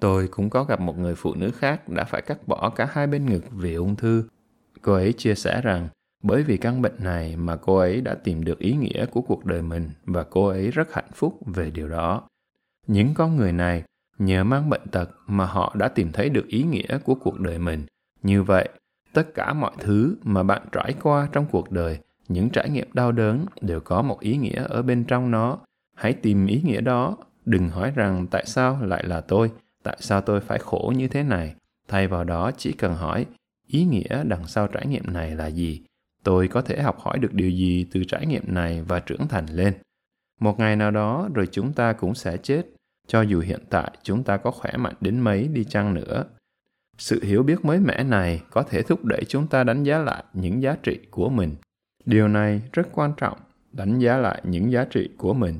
[0.03, 3.07] Tôi cũng có gặp một người phụ nữ khác đã phải cắt bỏ cả hai
[3.07, 4.23] bên ngực vì ung thư.
[4.81, 5.87] Cô ấy chia sẻ rằng
[6.23, 9.45] bởi vì căn bệnh này mà cô ấy đã tìm được ý nghĩa của cuộc
[9.45, 12.27] đời mình và cô ấy rất hạnh phúc về điều đó.
[12.87, 13.83] Những con người này,
[14.17, 17.59] nhờ mang bệnh tật mà họ đã tìm thấy được ý nghĩa của cuộc đời
[17.59, 17.85] mình.
[18.23, 18.69] Như vậy,
[19.13, 23.11] tất cả mọi thứ mà bạn trải qua trong cuộc đời, những trải nghiệm đau
[23.11, 25.57] đớn đều có một ý nghĩa ở bên trong nó.
[25.95, 29.51] Hãy tìm ý nghĩa đó, đừng hỏi rằng tại sao lại là tôi,
[29.83, 31.55] tại sao tôi phải khổ như thế này.
[31.87, 33.25] Thay vào đó chỉ cần hỏi
[33.67, 35.81] ý nghĩa đằng sau trải nghiệm này là gì?
[36.23, 39.45] Tôi có thể học hỏi được điều gì từ trải nghiệm này và trưởng thành
[39.45, 39.73] lên?
[40.39, 42.63] Một ngày nào đó rồi chúng ta cũng sẽ chết.
[43.07, 46.25] Cho dù hiện tại chúng ta có khỏe mạnh đến mấy đi chăng nữa.
[46.97, 50.23] Sự hiểu biết mới mẻ này có thể thúc đẩy chúng ta đánh giá lại
[50.33, 51.55] những giá trị của mình
[52.05, 53.37] điều này rất quan trọng
[53.71, 55.59] đánh giá lại những giá trị của mình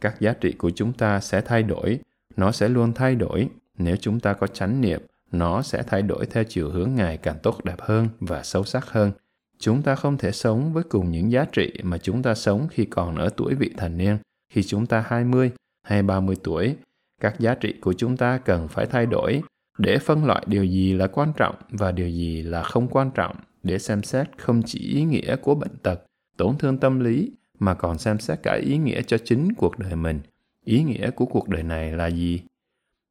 [0.00, 1.98] các giá trị của chúng ta sẽ thay đổi
[2.36, 5.00] nó sẽ luôn thay đổi nếu chúng ta có chánh niệm
[5.32, 8.86] nó sẽ thay đổi theo chiều hướng ngày càng tốt đẹp hơn và sâu sắc
[8.86, 9.12] hơn.
[9.58, 12.84] Chúng ta không thể sống với cùng những giá trị mà chúng ta sống khi
[12.84, 14.18] còn ở tuổi vị thành niên,
[14.52, 15.50] khi chúng ta 20
[15.82, 16.76] hay 30 tuổi.
[17.20, 19.42] Các giá trị của chúng ta cần phải thay đổi
[19.78, 23.36] để phân loại điều gì là quan trọng và điều gì là không quan trọng
[23.62, 26.04] để xem xét không chỉ ý nghĩa của bệnh tật,
[26.36, 29.96] tổn thương tâm lý mà còn xem xét cả ý nghĩa cho chính cuộc đời
[29.96, 30.20] mình.
[30.64, 32.42] Ý nghĩa của cuộc đời này là gì?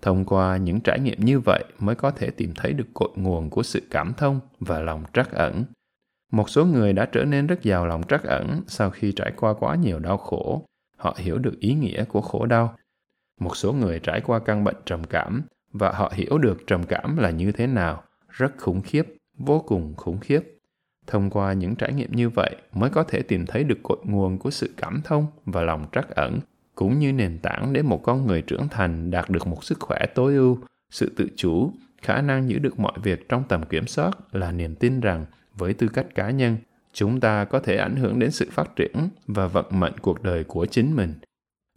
[0.02, 3.50] thông qua những trải nghiệm như vậy mới có thể tìm thấy được cội nguồn
[3.50, 5.64] của sự cảm thông và lòng trắc ẩn
[6.32, 9.54] một số người đã trở nên rất giàu lòng trắc ẩn sau khi trải qua
[9.60, 10.66] quá nhiều đau khổ
[10.98, 12.76] họ hiểu được ý nghĩa của khổ đau
[13.40, 15.42] một số người trải qua căn bệnh trầm cảm
[15.74, 19.04] và họ hiểu được trầm cảm là như thế nào rất khủng khiếp
[19.46, 20.42] vô cùng khủng khiếp
[21.08, 24.38] thông qua những trải nghiệm như vậy mới có thể tìm thấy được cội nguồn
[24.38, 26.40] của sự cảm thông và lòng trắc ẩn
[26.76, 30.06] cũng như nền tảng để một con người trưởng thành đạt được một sức khỏe
[30.16, 31.72] tối ưu, sự tự chủ,
[32.02, 35.74] khả năng giữ được mọi việc trong tầm kiểm soát là niềm tin rằng với
[35.74, 36.58] tư cách cá nhân,
[36.94, 40.44] chúng ta có thể ảnh hưởng đến sự phát triển và vận mệnh cuộc đời
[40.44, 41.14] của chính mình.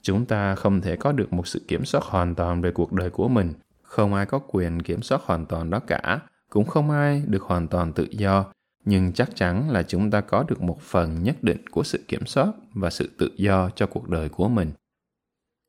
[0.02, 3.10] Chúng ta không thể có được một sự kiểm soát hoàn toàn về cuộc đời
[3.10, 3.52] của mình,
[3.82, 6.20] không ai có quyền kiểm soát hoàn toàn đó cả,
[6.54, 8.44] cũng không ai được hoàn toàn tự do,
[8.84, 12.26] nhưng chắc chắn là chúng ta có được một phần nhất định của sự kiểm
[12.26, 14.70] soát và sự tự do cho cuộc đời của mình.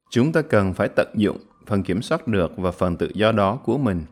[0.09, 3.55] Chúng ta cần phải tận dụng phần kiểm soát được và phần tự do đó
[3.55, 4.03] của mình.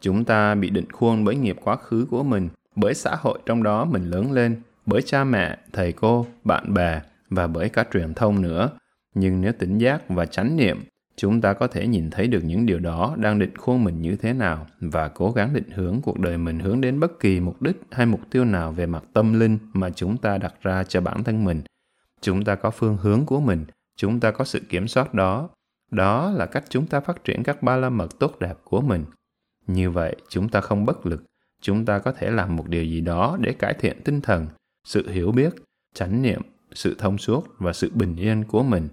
[0.00, 3.62] Chúng ta bị định khuôn bởi nghiệp quá khứ của mình bởi xã hội trong
[3.62, 7.00] đó mình lớn lên bởi cha mẹ thầy cô bạn bè
[7.30, 8.70] và bởi cả truyền thông nữa.
[9.14, 10.84] Nhưng nếu tỉnh giác và chánh niệm
[11.18, 14.16] chúng ta có thể nhìn thấy được những điều đó đang định khuôn mình như
[14.16, 17.62] thế nào và cố gắng định hướng cuộc đời mình hướng đến bất kỳ mục
[17.62, 21.00] đích hay mục tiêu nào về mặt tâm linh mà chúng ta đặt ra cho
[21.00, 21.62] bản thân mình.
[22.20, 23.64] Chúng ta có phương hướng của mình,
[23.96, 25.48] chúng ta có sự kiểm soát đó.
[25.90, 29.04] Đó là cách chúng ta phát triển các ba la mật tốt đẹp của mình.
[29.66, 31.24] Như vậy, chúng ta không bất lực.
[31.60, 34.46] Chúng ta có thể làm một điều gì đó để cải thiện tinh thần,
[34.84, 35.54] sự hiểu biết,
[35.94, 36.42] chánh niệm,
[36.72, 38.88] sự thông suốt và sự bình yên của mình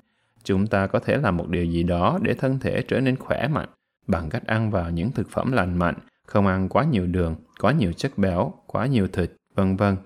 [0.46, 3.48] chúng ta có thể làm một điều gì đó để thân thể trở nên khỏe
[3.48, 3.70] mạnh
[4.08, 5.96] bằng cách ăn vào những thực phẩm lành mạnh
[6.28, 9.98] không ăn quá nhiều đường quá nhiều chất béo quá nhiều thịt vân vân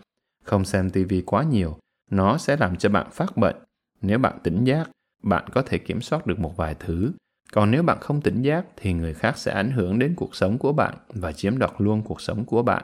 [0.44, 1.78] không xem tivi quá nhiều
[2.12, 3.56] nó sẽ làm cho bạn phát bệnh
[4.02, 4.90] nếu bạn tỉnh giác,
[5.24, 7.12] bạn có thể kiểm soát được một vài thứ.
[7.52, 10.58] Còn nếu bạn không tỉnh giác thì người khác sẽ ảnh hưởng đến cuộc sống
[10.58, 12.84] của bạn và chiếm đoạt luôn cuộc sống của bạn.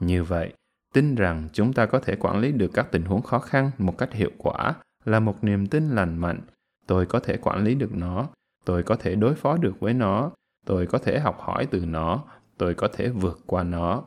[0.00, 0.52] Như vậy,
[0.94, 3.98] tin rằng chúng ta có thể quản lý được các tình huống khó khăn một
[3.98, 4.74] cách hiệu quả
[5.04, 6.40] là một niềm tin lành mạnh.
[6.86, 8.28] Tôi có thể quản lý được nó,
[8.64, 10.30] tôi có thể đối phó được với nó,
[10.66, 12.24] tôi có thể học hỏi từ nó,
[12.58, 14.04] tôi có thể vượt qua nó.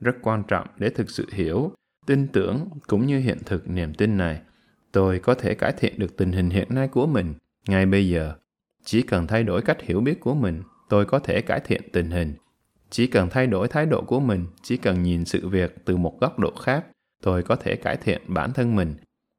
[0.00, 1.72] Rất quan trọng để thực sự hiểu,
[2.06, 4.40] tin tưởng cũng như hiện thực niềm tin này.
[4.92, 7.34] Tôi có thể cải thiện được tình hình hiện nay của mình
[7.68, 8.34] ngay bây giờ.
[8.84, 12.10] Chỉ cần thay đổi cách hiểu biết của mình tôi có thể cải thiện tình
[12.10, 12.34] hình.
[12.90, 16.20] Chỉ cần thay đổi thái độ của mình chỉ cần nhìn sự việc từ một
[16.20, 16.84] góc độ khác
[17.22, 18.94] tôi có thể cải thiện bản thân mình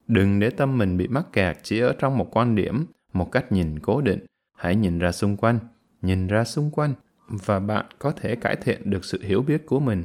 [0.07, 3.51] đừng để tâm mình bị mắc kẹt chỉ ở trong một quan điểm một cách
[3.51, 4.25] nhìn cố định
[4.57, 5.59] hãy nhìn ra xung quanh
[6.01, 6.93] nhìn ra xung quanh
[7.27, 10.03] và bạn có thể cải thiện được sự hiểu biết của mình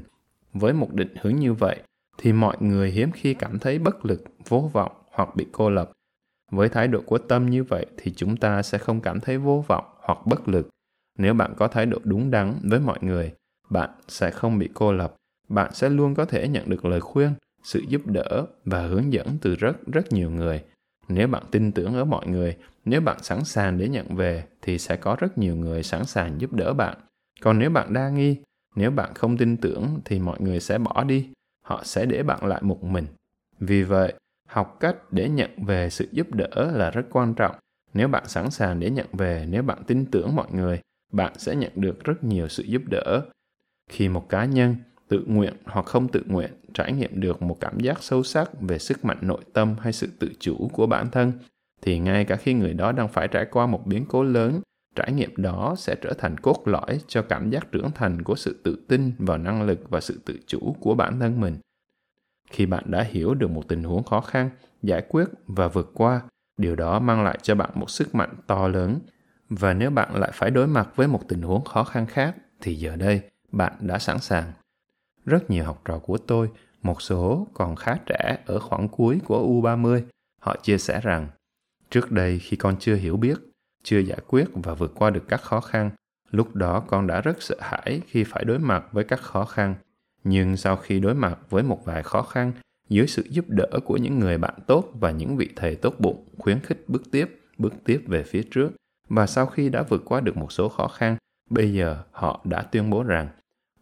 [0.53, 1.83] với một định hướng như vậy
[2.19, 5.91] thì mọi người hiếm khi cảm thấy bất lực vô vọng hoặc bị cô lập.
[6.51, 9.65] Với thái độ của tâm như vậy thì chúng ta sẽ không cảm thấy vô
[9.69, 10.69] vọng hoặc bất lực.
[11.19, 13.33] Nếu bạn có thái độ đúng đắn với mọi người,
[13.71, 15.15] bạn sẽ không bị cô lập.
[15.49, 17.33] Bạn sẽ luôn có thể nhận được lời khuyên,
[17.69, 20.64] sự giúp đỡ và hướng dẫn từ rất rất nhiều người.
[21.09, 24.79] Nếu bạn tin tưởng ở mọi người, nếu bạn sẵn sàng để nhận về thì
[24.79, 26.99] sẽ có rất nhiều người sẵn sàng giúp đỡ bạn.
[27.41, 28.37] Còn nếu bạn đa nghi,
[28.77, 31.29] nếu bạn không tin tưởng thì mọi người sẽ bỏ đi,
[31.64, 33.07] họ sẽ để bạn lại một mình.
[33.61, 34.14] Vì vậy,
[34.49, 37.57] học cách để nhận về sự giúp đỡ là rất quan trọng
[37.95, 40.81] nếu bạn sẵn sàng để nhận về nếu bạn tin tưởng mọi người
[41.12, 43.23] bạn sẽ nhận được rất nhiều sự giúp đỡ
[43.91, 44.77] khi một cá nhân
[45.09, 48.79] tự nguyện hoặc không tự nguyện trải nghiệm được một cảm giác sâu sắc về
[48.79, 51.33] sức mạnh nội tâm hay sự tự chủ của bản thân,
[51.83, 54.61] thì ngay cả khi người đó đang phải trải qua một biến cố lớn,
[54.95, 58.61] trải nghiệm đó sẽ trở thành cốt lõi cho cảm giác trưởng thành của sự
[58.65, 61.57] tự tin vào năng lực và sự tự chủ của bản thân mình.
[62.51, 64.51] Khi bạn đã hiểu được một tình huống khó khăn,
[64.83, 66.21] giải quyết và vượt qua,
[66.57, 68.99] điều đó mang lại cho bạn một sức mạnh to lớn.
[69.49, 72.75] Và nếu bạn lại phải đối mặt với một tình huống khó khăn khác, thì
[72.75, 73.21] giờ đây
[73.53, 74.53] bạn đã sẵn sàng
[75.29, 76.51] rất nhiều học trò của tôi
[76.83, 80.03] một số còn khá trẻ ở khoảng cuối của U30,
[80.41, 81.29] họ chia sẻ rằng
[81.91, 83.39] trước đây khi con chưa hiểu biết,
[83.83, 85.91] chưa giải quyết và vượt qua được các khó khăn,
[86.31, 89.74] lúc đó con đã rất sợ hãi khi phải đối mặt với các khó khăn.
[90.24, 92.53] Nhưng sau khi đối mặt với một vài khó khăn,
[92.89, 96.29] dưới sự giúp đỡ của những người bạn tốt và những vị thầy tốt bụng
[96.39, 98.70] khuyến khích bước tiếp, bước tiếp về phía trước,
[99.09, 101.16] và sau khi đã vượt qua được một số khó khăn,
[101.51, 103.29] bây giờ họ đã tuyên bố rằng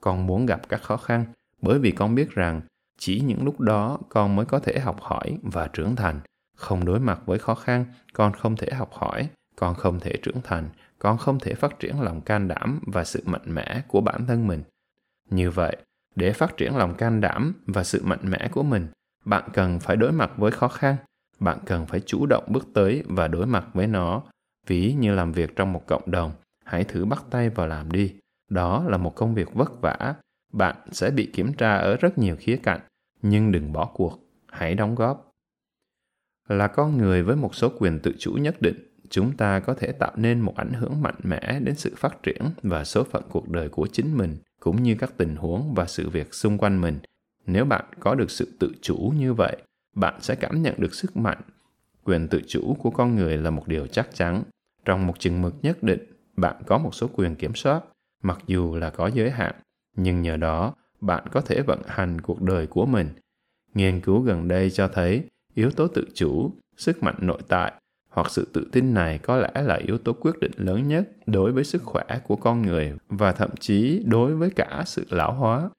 [0.07, 1.25] con muốn gặp các khó khăn,
[1.63, 2.61] bởi vì con biết rằng
[2.99, 6.21] chỉ những lúc đó con mới có thể học hỏi và trưởng thành.
[6.57, 10.41] Không đối mặt với khó khăn, con không thể học hỏi, con không thể trưởng
[10.45, 14.27] thành, con không thể phát triển lòng can đảm và sự mạnh mẽ của bản
[14.27, 14.63] thân mình.
[15.31, 15.77] Như vậy,
[16.17, 18.87] để phát triển lòng can đảm và sự mạnh mẽ của mình,
[19.25, 20.97] bạn cần phải đối mặt với khó khăn,
[21.41, 24.23] bạn cần phải chủ động bước tới và đối mặt với nó.
[24.67, 26.33] Ví như làm việc trong một cộng đồng,
[26.65, 28.15] hãy thử bắt tay vào làm đi
[28.49, 30.15] đó là một công việc vất vả.
[30.53, 32.81] Bạn sẽ bị kiểm tra ở rất nhiều khía cạnh,
[33.23, 34.19] nhưng đừng bỏ cuộc,
[34.49, 35.31] hãy đóng góp.
[36.49, 38.77] Là con người với một số quyền tự chủ nhất định,
[39.11, 42.43] chúng ta có thể tạo nên một ảnh hưởng mạnh mẽ đến sự phát triển
[42.63, 46.09] và số phận cuộc đời của chính mình, cũng như các tình huống và sự
[46.09, 46.99] việc xung quanh mình.
[47.47, 49.57] Nếu bạn có được sự tự chủ như vậy,
[49.95, 51.41] bạn sẽ cảm nhận được sức mạnh.
[52.05, 54.43] Quyền tự chủ của con người là một điều chắc chắn.
[54.85, 56.01] Trong một chừng mực nhất định,
[56.37, 57.81] bạn có một số quyền kiểm soát
[58.23, 59.55] mặc dù là có giới hạn,
[59.97, 63.09] nhưng nhờ đó bạn có thể vận hành cuộc đời của mình.
[63.75, 67.73] Nghiên cứu gần đây cho thấy yếu tố tự chủ, sức mạnh nội tại
[68.09, 71.53] hoặc sự tự tin này có lẽ là yếu tố quyết định lớn nhất đối
[71.53, 75.71] với sức khỏe của con người và thậm chí đối với cả sự lão hóa.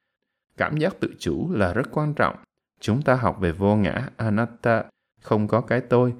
[0.57, 2.35] Cảm giác tự chủ là rất quan trọng.
[2.79, 4.83] Chúng ta học về vô ngã, anatta,
[5.21, 6.13] không có cái tôi.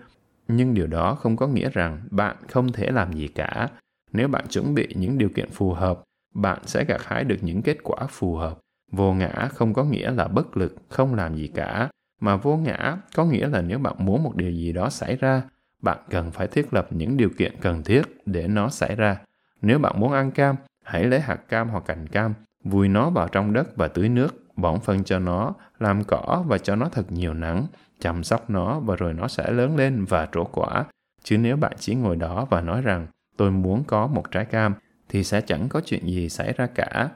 [0.47, 3.69] Nhưng điều đó không có nghĩa rằng bạn không thể làm gì cả.
[4.13, 6.03] Nếu bạn chuẩn bị những điều kiện phù hợp
[6.33, 8.59] bạn sẽ gặt hái được những kết quả phù hợp.
[8.91, 11.89] Vô ngã không có nghĩa là bất lực, không làm gì cả,
[12.21, 15.41] mà vô ngã có nghĩa là nếu bạn muốn một điều gì đó xảy ra,
[15.81, 19.17] bạn cần phải thiết lập những điều kiện cần thiết để nó xảy ra.
[19.61, 23.27] Nếu bạn muốn ăn cam, hãy lấy hạt cam hoặc cành cam, vùi nó vào
[23.27, 27.11] trong đất và tưới nước, bón phân cho nó, làm cỏ và cho nó thật
[27.11, 27.67] nhiều nắng,
[27.99, 30.85] chăm sóc nó và rồi nó sẽ lớn lên và trổ quả.
[31.23, 33.07] Chứ nếu bạn chỉ ngồi đó và nói rằng,
[33.37, 34.73] tôi muốn có một trái cam
[35.09, 37.09] thì sẽ chẳng có chuyện gì xảy ra cả.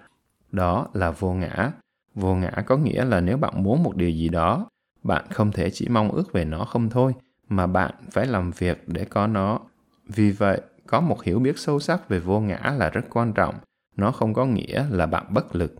[0.52, 1.72] Đó là vô ngã.
[2.16, 4.68] Vô ngã có nghĩa là nếu bạn muốn một điều gì đó,
[5.04, 7.14] bạn không thể chỉ mong ước về nó không thôi,
[7.50, 9.60] mà bạn phải làm việc để có nó.
[10.08, 13.56] Vì vậy, có một hiểu biết sâu sắc về vô ngã là rất quan trọng.
[13.98, 15.76] Nó không có nghĩa là bạn bất lực.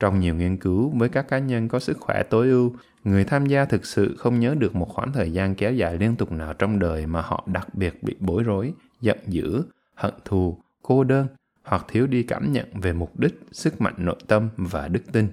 [0.00, 2.72] Trong nhiều nghiên cứu với các cá nhân có sức khỏe tối ưu,
[3.04, 6.16] người tham gia thực sự không nhớ được một khoảng thời gian kéo dài liên
[6.16, 9.62] tục nào trong đời mà họ đặc biệt bị bối rối, giận dữ,
[9.94, 11.26] hận thù cô đơn
[11.62, 15.28] hoặc thiếu đi cảm nhận về mục đích, sức mạnh nội tâm và đức tin.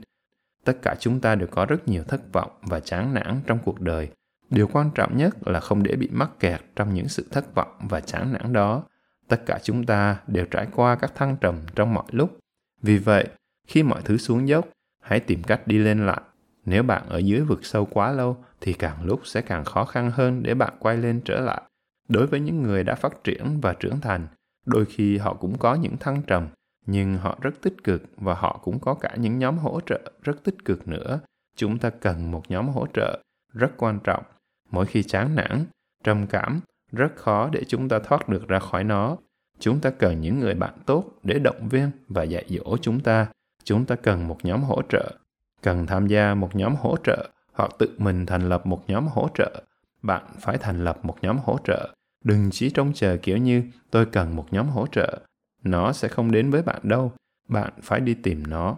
[0.65, 3.81] Tất cả chúng ta đều có rất nhiều thất vọng và chán nản trong cuộc
[3.81, 4.09] đời.
[4.49, 7.75] Điều quan trọng nhất là không để bị mắc kẹt trong những sự thất vọng
[7.89, 8.83] và chán nản đó.
[9.27, 12.37] Tất cả chúng ta đều trải qua các thăng trầm trong mọi lúc.
[12.81, 13.27] Vì vậy,
[13.67, 14.67] khi mọi thứ xuống dốc,
[15.01, 16.21] hãy tìm cách đi lên lại.
[16.65, 20.11] Nếu bạn ở dưới vực sâu quá lâu thì càng lúc sẽ càng khó khăn
[20.13, 21.61] hơn để bạn quay lên trở lại.
[22.09, 24.27] Đối với những người đã phát triển và trưởng thành,
[24.65, 26.47] đôi khi họ cũng có những thăng trầm,
[26.85, 30.43] nhưng họ rất tích cực và họ cũng có cả những nhóm hỗ trợ rất
[30.43, 31.19] tích cực nữa.
[31.55, 33.19] Chúng ta cần một nhóm hỗ trợ
[33.53, 34.23] rất quan trọng.
[34.69, 35.65] Mỗi khi chán nản,
[36.03, 36.59] trầm cảm,
[36.91, 39.17] rất khó để chúng ta thoát được ra khỏi nó.
[39.59, 43.27] Chúng ta cần những người bạn tốt để động viên và dạy dỗ chúng ta.
[43.63, 45.17] Chúng ta cần một nhóm hỗ trợ.
[45.61, 49.29] Cần tham gia một nhóm hỗ trợ hoặc tự mình thành lập một nhóm hỗ
[49.35, 49.63] trợ.
[50.01, 51.93] Bạn phải thành lập một nhóm hỗ trợ.
[52.23, 55.19] Đừng chỉ trông chờ kiểu như tôi cần một nhóm hỗ trợ.
[55.63, 57.13] Nó sẽ không đến với bạn đâu.
[57.49, 58.77] Bạn phải đi tìm nó.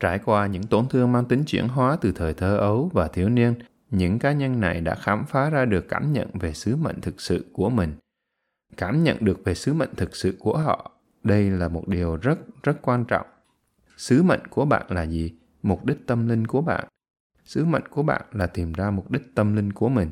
[0.00, 3.28] Trải qua những tổn thương mang tính chuyển hóa từ thời thơ ấu và thiếu
[3.28, 3.54] niên,
[3.90, 7.20] những cá nhân này đã khám phá ra được cảm nhận về sứ mệnh thực
[7.20, 7.94] sự của mình.
[8.76, 10.90] Cảm nhận được về sứ mệnh thực sự của họ,
[11.22, 13.26] đây là một điều rất rất quan trọng.
[13.96, 15.34] Sứ mệnh của bạn là gì?
[15.62, 16.84] Mục đích tâm linh của bạn.
[17.44, 20.10] Sứ mệnh của bạn là tìm ra mục đích tâm linh của mình.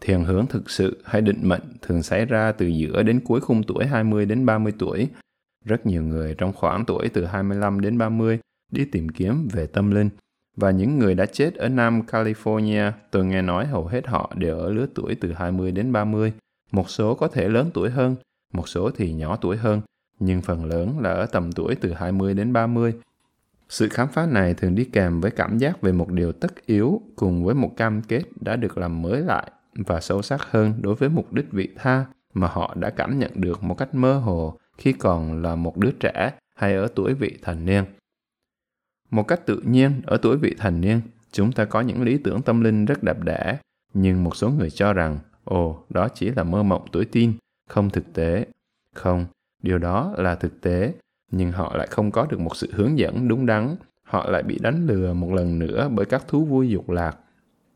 [0.00, 3.62] Thiền hướng thực sự hay định mệnh thường xảy ra từ giữa đến cuối khung
[3.62, 5.08] tuổi 20 đến 30 tuổi.
[5.64, 8.38] Rất nhiều người trong khoảng tuổi từ 25 đến 30
[8.72, 10.08] đi tìm kiếm về tâm linh.
[10.56, 14.58] Và những người đã chết ở Nam California, tôi nghe nói hầu hết họ đều
[14.58, 16.32] ở lứa tuổi từ 20 đến 30.
[16.72, 18.16] Một số có thể lớn tuổi hơn,
[18.52, 19.80] một số thì nhỏ tuổi hơn,
[20.18, 22.94] nhưng phần lớn là ở tầm tuổi từ 20 đến 30.
[23.68, 27.00] Sự khám phá này thường đi kèm với cảm giác về một điều tất yếu
[27.16, 30.94] cùng với một cam kết đã được làm mới lại và sâu sắc hơn đối
[30.94, 34.58] với mục đích vị tha mà họ đã cảm nhận được một cách mơ hồ
[34.78, 37.84] khi còn là một đứa trẻ hay ở tuổi vị thành niên.
[39.10, 41.00] Một cách tự nhiên, ở tuổi vị thành niên,
[41.32, 43.58] chúng ta có những lý tưởng tâm linh rất đẹp đẽ,
[43.94, 47.32] nhưng một số người cho rằng, ồ, đó chỉ là mơ mộng tuổi tin,
[47.68, 48.46] không thực tế.
[48.94, 49.26] Không,
[49.62, 50.92] điều đó là thực tế,
[51.30, 54.58] nhưng họ lại không có được một sự hướng dẫn đúng đắn, họ lại bị
[54.58, 57.16] đánh lừa một lần nữa bởi các thú vui dục lạc.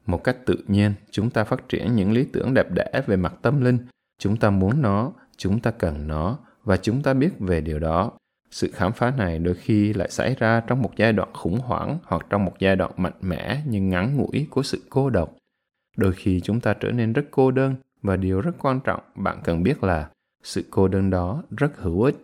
[0.07, 3.35] Một cách tự nhiên, chúng ta phát triển những lý tưởng đẹp đẽ về mặt
[3.43, 3.79] tâm linh,
[4.19, 8.13] chúng ta muốn nó, chúng ta cần nó và chúng ta biết về điều đó.
[8.51, 11.99] Sự khám phá này đôi khi lại xảy ra trong một giai đoạn khủng hoảng
[12.05, 15.37] hoặc trong một giai đoạn mạnh mẽ nhưng ngắn ngủi của sự cô độc.
[15.97, 19.39] Đôi khi chúng ta trở nên rất cô đơn và điều rất quan trọng bạn
[19.45, 20.09] cần biết là
[20.43, 22.17] sự cô đơn đó rất hữu ích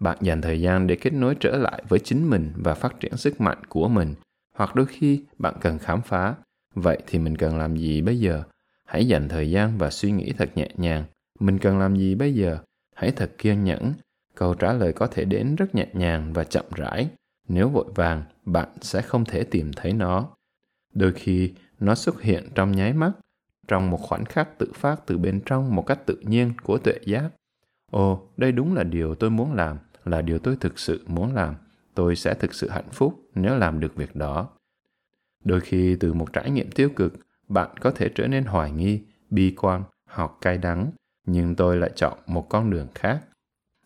[0.00, 3.16] bạn dành thời gian để kết nối trở lại với chính mình và phát triển
[3.16, 4.14] sức mạnh của mình
[4.56, 6.34] hoặc đôi khi bạn cần khám phá
[6.74, 8.42] vậy thì mình cần làm gì bây giờ?
[8.84, 11.04] Hãy dành thời gian và suy nghĩ thật nhẹ nhàng.
[11.40, 12.58] Mình cần làm gì bây giờ?
[12.94, 13.92] Hãy thật kiên nhẫn.
[14.34, 17.08] Câu trả lời có thể đến rất nhẹ nhàng và chậm rãi.
[17.48, 20.28] Nếu vội vàng, bạn sẽ không thể tìm thấy nó.
[20.94, 23.12] Đôi khi, nó xuất hiện trong nháy mắt,
[23.68, 26.94] trong một khoảnh khắc tự phát từ bên trong một cách tự nhiên của tuệ
[27.06, 27.30] giác.
[27.90, 31.54] Ồ, đây đúng là điều tôi muốn làm, là điều tôi thực sự muốn làm.
[31.94, 34.48] Tôi sẽ thực sự hạnh phúc nếu làm được việc đó
[35.44, 37.14] đôi khi từ một trải nghiệm tiêu cực,
[37.48, 40.90] bạn có thể trở nên hoài nghi, bi quan hoặc cay đắng,
[41.26, 43.20] nhưng tôi lại chọn một con đường khác.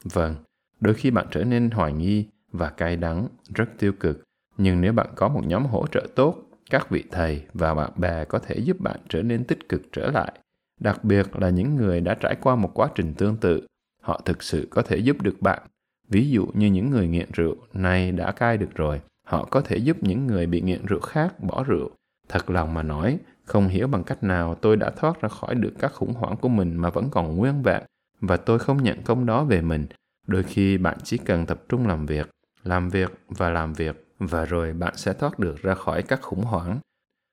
[0.04, 0.34] Vâng
[0.80, 4.24] đôi khi bạn trở nên hoài nghi và cay đắng rất tiêu cực,
[4.56, 6.36] nhưng nếu bạn có một nhóm hỗ trợ tốt,
[6.70, 10.10] các vị thầy và bạn bè có thể giúp bạn trở nên tích cực trở
[10.10, 10.32] lại.
[10.80, 13.66] Đặc biệt là những người đã trải qua một quá trình tương tự,
[14.02, 15.62] họ thực sự có thể giúp được bạn.
[16.08, 19.76] Ví dụ như những người nghiện rượu, nay đã cai được rồi họ có thể
[19.76, 21.90] giúp những người bị nghiện rượu khác bỏ rượu.
[22.28, 25.72] Thật lòng mà nói, không hiểu bằng cách nào tôi đã thoát ra khỏi được
[25.78, 27.82] các khủng hoảng của mình mà vẫn còn nguyên vẹn,
[28.20, 29.86] và tôi không nhận công đó về mình.
[30.26, 32.30] Đôi khi bạn chỉ cần tập trung làm việc
[32.64, 36.44] làm việc và làm việc, và rồi bạn sẽ thoát được ra khỏi các khủng
[36.44, 36.78] hoảng.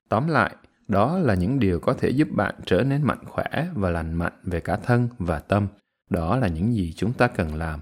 [0.08, 0.56] Tóm lại,
[0.88, 4.32] đó là những điều có thể giúp bạn trở nên mạnh khỏe và lành mạnh
[4.42, 5.66] về cả thân và tâm.
[6.10, 7.80] Đó là những gì chúng ta cần làm.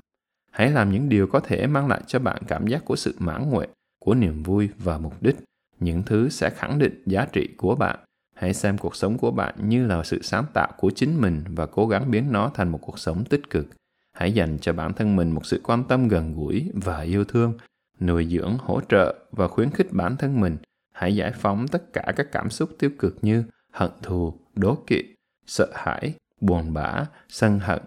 [0.51, 3.51] Hãy làm những điều có thể mang lại cho bạn cảm giác của sự mãn
[3.51, 3.71] nguyện
[4.05, 5.37] của niềm vui và mục đích,
[5.81, 7.99] những thứ sẽ khẳng định giá trị của bạn.
[8.37, 11.67] Hãy xem cuộc sống của bạn như là sự sáng tạo của chính mình và
[11.67, 13.67] cố gắng biến nó thành một cuộc sống tích cực.
[14.13, 17.55] Hãy dành cho bản thân mình một sự quan tâm gần gũi và yêu thương,
[18.01, 20.57] nuôi dưỡng, hỗ trợ và khuyến khích bản thân mình.
[20.93, 25.03] Hãy giải phóng tất cả các cảm xúc tiêu cực như hận thù, đố kỵ,
[25.47, 27.83] sợ hãi, buồn bã, sân hận.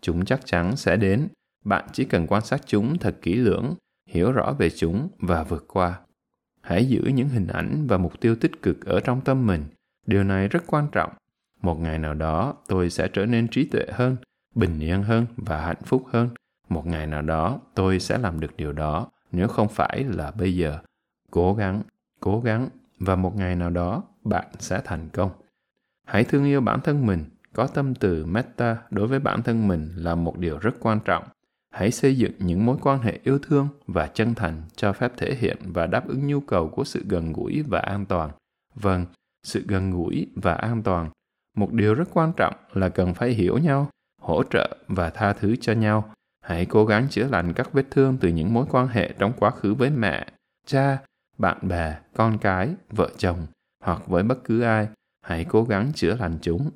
[0.00, 1.28] Chúng chắc chắn sẽ đến.
[1.64, 3.74] Bạn chỉ cần quan sát chúng thật kỹ lưỡng
[4.08, 6.00] hiểu rõ về chúng và vượt qua.
[6.60, 9.64] Hãy giữ những hình ảnh và mục tiêu tích cực ở trong tâm mình.
[10.06, 11.12] Điều này rất quan trọng.
[11.62, 14.16] Một ngày nào đó, tôi sẽ trở nên trí tuệ hơn,
[14.54, 16.28] bình yên hơn và hạnh phúc hơn.
[16.68, 20.54] Một ngày nào đó, tôi sẽ làm được điều đó, nếu không phải là bây
[20.54, 20.78] giờ.
[21.30, 21.82] Cố gắng
[22.20, 25.30] cố gắng, và một ngày nào đó, bạn sẽ thành công.
[26.06, 27.24] Hãy thương yêu bản thân mình.
[27.52, 31.24] Có tâm từ metta đối với bản thân mình là một điều rất quan trọng
[31.78, 35.34] hãy xây dựng những mối quan hệ yêu thương và chân thành cho phép thể
[35.34, 38.30] hiện và đáp ứng nhu cầu của sự gần gũi và an toàn.
[38.74, 39.06] Vâng
[39.46, 41.10] sự gần gũi và an toàn.
[41.56, 43.90] Một điều rất quan trọng là cần phải hiểu nhau,
[44.22, 46.14] hỗ trợ và tha thứ cho nhau.
[46.44, 49.50] Hãy cố gắng chữa lành các vết thương từ những mối quan hệ trong quá
[49.50, 50.26] khứ với mẹ,
[50.66, 50.98] cha,
[51.38, 53.46] bạn bè, con cái, vợ chồng
[53.84, 54.88] hoặc với bất cứ ai.
[55.22, 56.70] Hãy cố gắng chữa lành chúng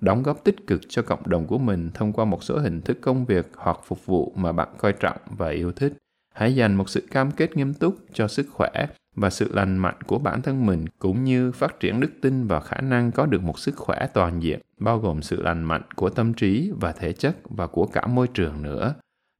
[0.00, 2.98] đóng góp tích cực cho cộng đồng của mình thông qua một số hình thức
[3.00, 5.92] công việc hoặc phục vụ mà bạn coi trọng và yêu thích.
[6.34, 8.86] Hãy dành một sự cam kết nghiêm túc cho sức khỏe
[9.16, 12.60] và sự lành mạnh của bản thân mình cũng như phát triển đức tin và
[12.60, 16.10] khả năng có được một sức khỏe toàn diện, bao gồm sự lành mạnh của
[16.10, 18.94] tâm trí và thể chất và của cả môi trường nữa.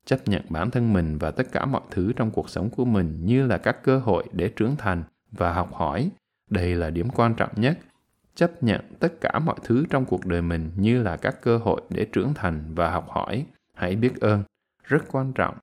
[0.06, 3.18] Chấp nhận bản thân mình và tất cả mọi thứ trong cuộc sống của mình
[3.24, 6.10] như là các cơ hội để trưởng thành và học hỏi.
[6.50, 7.78] Đây là điểm quan trọng nhất
[8.40, 11.80] chấp nhận tất cả mọi thứ trong cuộc đời mình như là các cơ hội
[11.90, 13.46] để trưởng thành và học hỏi.
[13.74, 14.42] Hãy biết ơn,
[14.84, 15.54] rất quan trọng.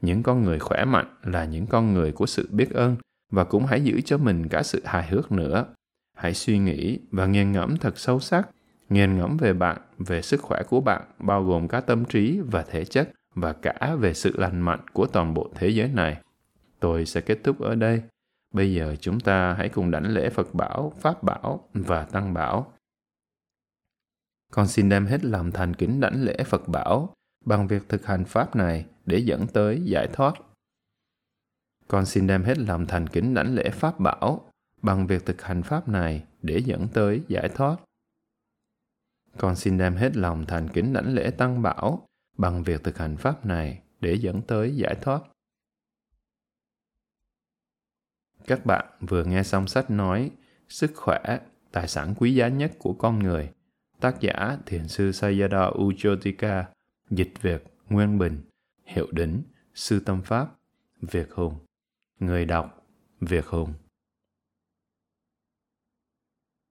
[0.00, 2.96] Những con người khỏe mạnh là những con người của sự biết ơn
[3.30, 5.66] và cũng hãy giữ cho mình cả sự hài hước nữa.
[6.16, 8.48] Hãy suy nghĩ và nghiền ngẫm thật sâu sắc.
[8.88, 12.62] Nghiền ngẫm về bạn, về sức khỏe của bạn, bao gồm cả tâm trí và
[12.62, 16.20] thể chất và cả về sự lành mạnh của toàn bộ thế giới này.
[16.80, 18.02] Tôi sẽ kết thúc ở đây
[18.54, 22.72] bây giờ chúng ta hãy cùng đảnh lễ phật bảo, pháp bảo và tăng bảo
[24.54, 28.24] con xin đem hết lòng thành kính đảnh lễ phật bảo bằng việc thực hành
[28.24, 30.34] pháp này để dẫn tới giải thoát.
[31.88, 34.50] Con xin đem hết lòng thành kính đảnh lễ pháp bảo
[34.82, 37.76] bằng việc thực hành pháp này để dẫn tới giải thoát.
[39.38, 42.06] Con xin đem hết lòng thành kính đảnh lễ tăng bảo
[42.38, 45.20] bằng việc thực hành pháp này để dẫn tới giải thoát.
[48.46, 50.30] Các bạn vừa nghe xong sách nói
[50.68, 51.38] Sức khỏe,
[51.72, 53.50] tài sản quý giá nhất của con người.
[54.00, 56.64] Tác giả Thiền sư Sayadaw ujotika
[57.10, 58.40] dịch Việt Nguyên Bình,
[58.84, 59.42] hiệu đính
[59.74, 60.46] Sư Tâm Pháp,
[61.00, 61.58] Việt Hùng.
[62.20, 62.86] Người đọc
[63.20, 63.72] Việt Hùng